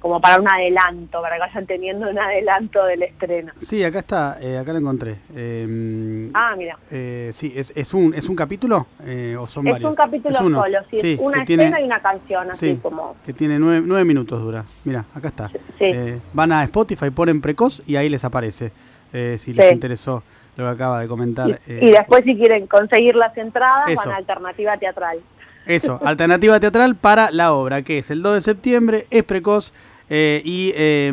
como 0.00 0.20
para 0.20 0.40
un 0.40 0.48
adelanto, 0.48 1.20
para 1.20 1.36
que 1.36 1.40
vayan 1.40 1.66
teniendo 1.66 2.08
un 2.08 2.18
adelanto 2.18 2.84
del 2.86 3.02
estreno. 3.02 3.52
Sí, 3.60 3.84
acá 3.84 3.98
está, 4.00 4.38
eh, 4.40 4.56
acá 4.58 4.72
lo 4.72 4.78
encontré. 4.78 5.16
Eh, 5.36 6.28
Ah, 6.34 6.54
mira. 6.56 6.78
eh, 6.90 7.30
sí, 7.32 7.52
es, 7.54 7.72
es, 7.76 7.92
un, 7.94 8.14
¿es 8.14 8.28
un 8.28 8.34
capítulo 8.36 8.86
eh, 9.04 9.36
o 9.38 9.46
son 9.46 9.66
Es 9.66 9.72
varios? 9.74 9.90
un 9.90 9.96
capítulo 9.96 10.34
Es 10.34 10.40
uno. 10.40 10.62
solo, 10.62 10.78
sí, 10.90 10.96
Sí, 10.98 11.12
es 11.12 11.20
una 11.20 11.44
tiene- 11.44 11.64
escena 11.64 11.80
y 11.80 11.84
una 11.84 12.00
canción, 12.00 12.50
así 12.50 12.74
Sí, 12.74 12.78
como... 12.82 13.14
que 13.24 13.32
tiene 13.32 13.58
nueve, 13.58 13.82
nueve 13.86 14.04
minutos 14.04 14.40
dura. 14.40 14.64
Mira, 14.84 15.04
acá 15.14 15.28
está. 15.28 15.48
Sí. 15.48 15.84
Eh, 15.84 16.18
van 16.32 16.52
a 16.52 16.64
Spotify, 16.64 17.10
ponen 17.10 17.40
precoz 17.40 17.82
y 17.86 17.96
ahí 17.96 18.08
les 18.08 18.24
aparece. 18.24 18.72
eh, 19.12 19.36
si 19.38 19.52
les 19.52 19.72
interesó 19.72 20.22
lo 20.56 20.64
que 20.66 20.70
acaba 20.70 21.00
de 21.00 21.08
comentar. 21.08 21.58
Y, 21.66 21.72
y 21.72 21.90
después 21.90 22.22
si 22.24 22.36
quieren 22.36 22.66
conseguir 22.68 23.16
las 23.16 23.36
entradas, 23.36 23.90
Eso. 23.90 24.02
van 24.06 24.14
a 24.14 24.16
Alternativa 24.18 24.76
Teatral. 24.78 25.18
Eso, 25.66 26.00
alternativa 26.02 26.58
teatral 26.58 26.96
para 26.96 27.30
la 27.30 27.52
obra, 27.52 27.82
que 27.82 27.98
es 27.98 28.10
el 28.10 28.22
2 28.22 28.34
de 28.34 28.40
septiembre, 28.40 29.06
es 29.10 29.22
precoz 29.24 29.72
eh, 30.08 30.42
y 30.44 30.72
eh, 30.74 31.12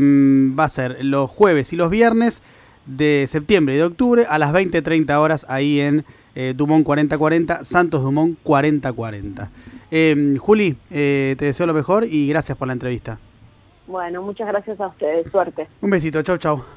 va 0.58 0.64
a 0.64 0.70
ser 0.70 1.04
los 1.04 1.30
jueves 1.30 1.74
y 1.74 1.76
los 1.76 1.92
viernes 1.92 2.42
de 2.88 3.26
septiembre 3.28 3.76
y 3.76 3.78
de 3.78 3.84
octubre 3.84 4.26
a 4.28 4.40
las 4.40 4.54
20.30 4.54 5.16
horas 5.18 5.46
ahí 5.50 5.80
en 5.80 6.06
eh, 6.36 6.54
Dumont 6.56 6.86
4040, 6.86 7.64
Santos 7.64 8.04
Dumont 8.04 8.38
4040. 8.44 9.50
Eh, 9.92 10.38
Juli, 10.40 10.78
eh, 10.92 11.36
te 11.38 11.46
deseo 11.46 11.66
lo 11.66 11.74
mejor 11.74 12.06
y 12.06 12.28
gracias 12.28 12.58
por 12.58 12.68
la 12.68 12.74
entrevista. 12.74 13.20
Bueno, 13.88 14.22
muchas 14.22 14.48
gracias 14.48 14.80
a 14.80 14.88
ustedes, 14.88 15.30
suerte. 15.32 15.68
Un 15.82 15.90
besito, 15.90 16.22
chau 16.22 16.38
chau. 16.38 16.77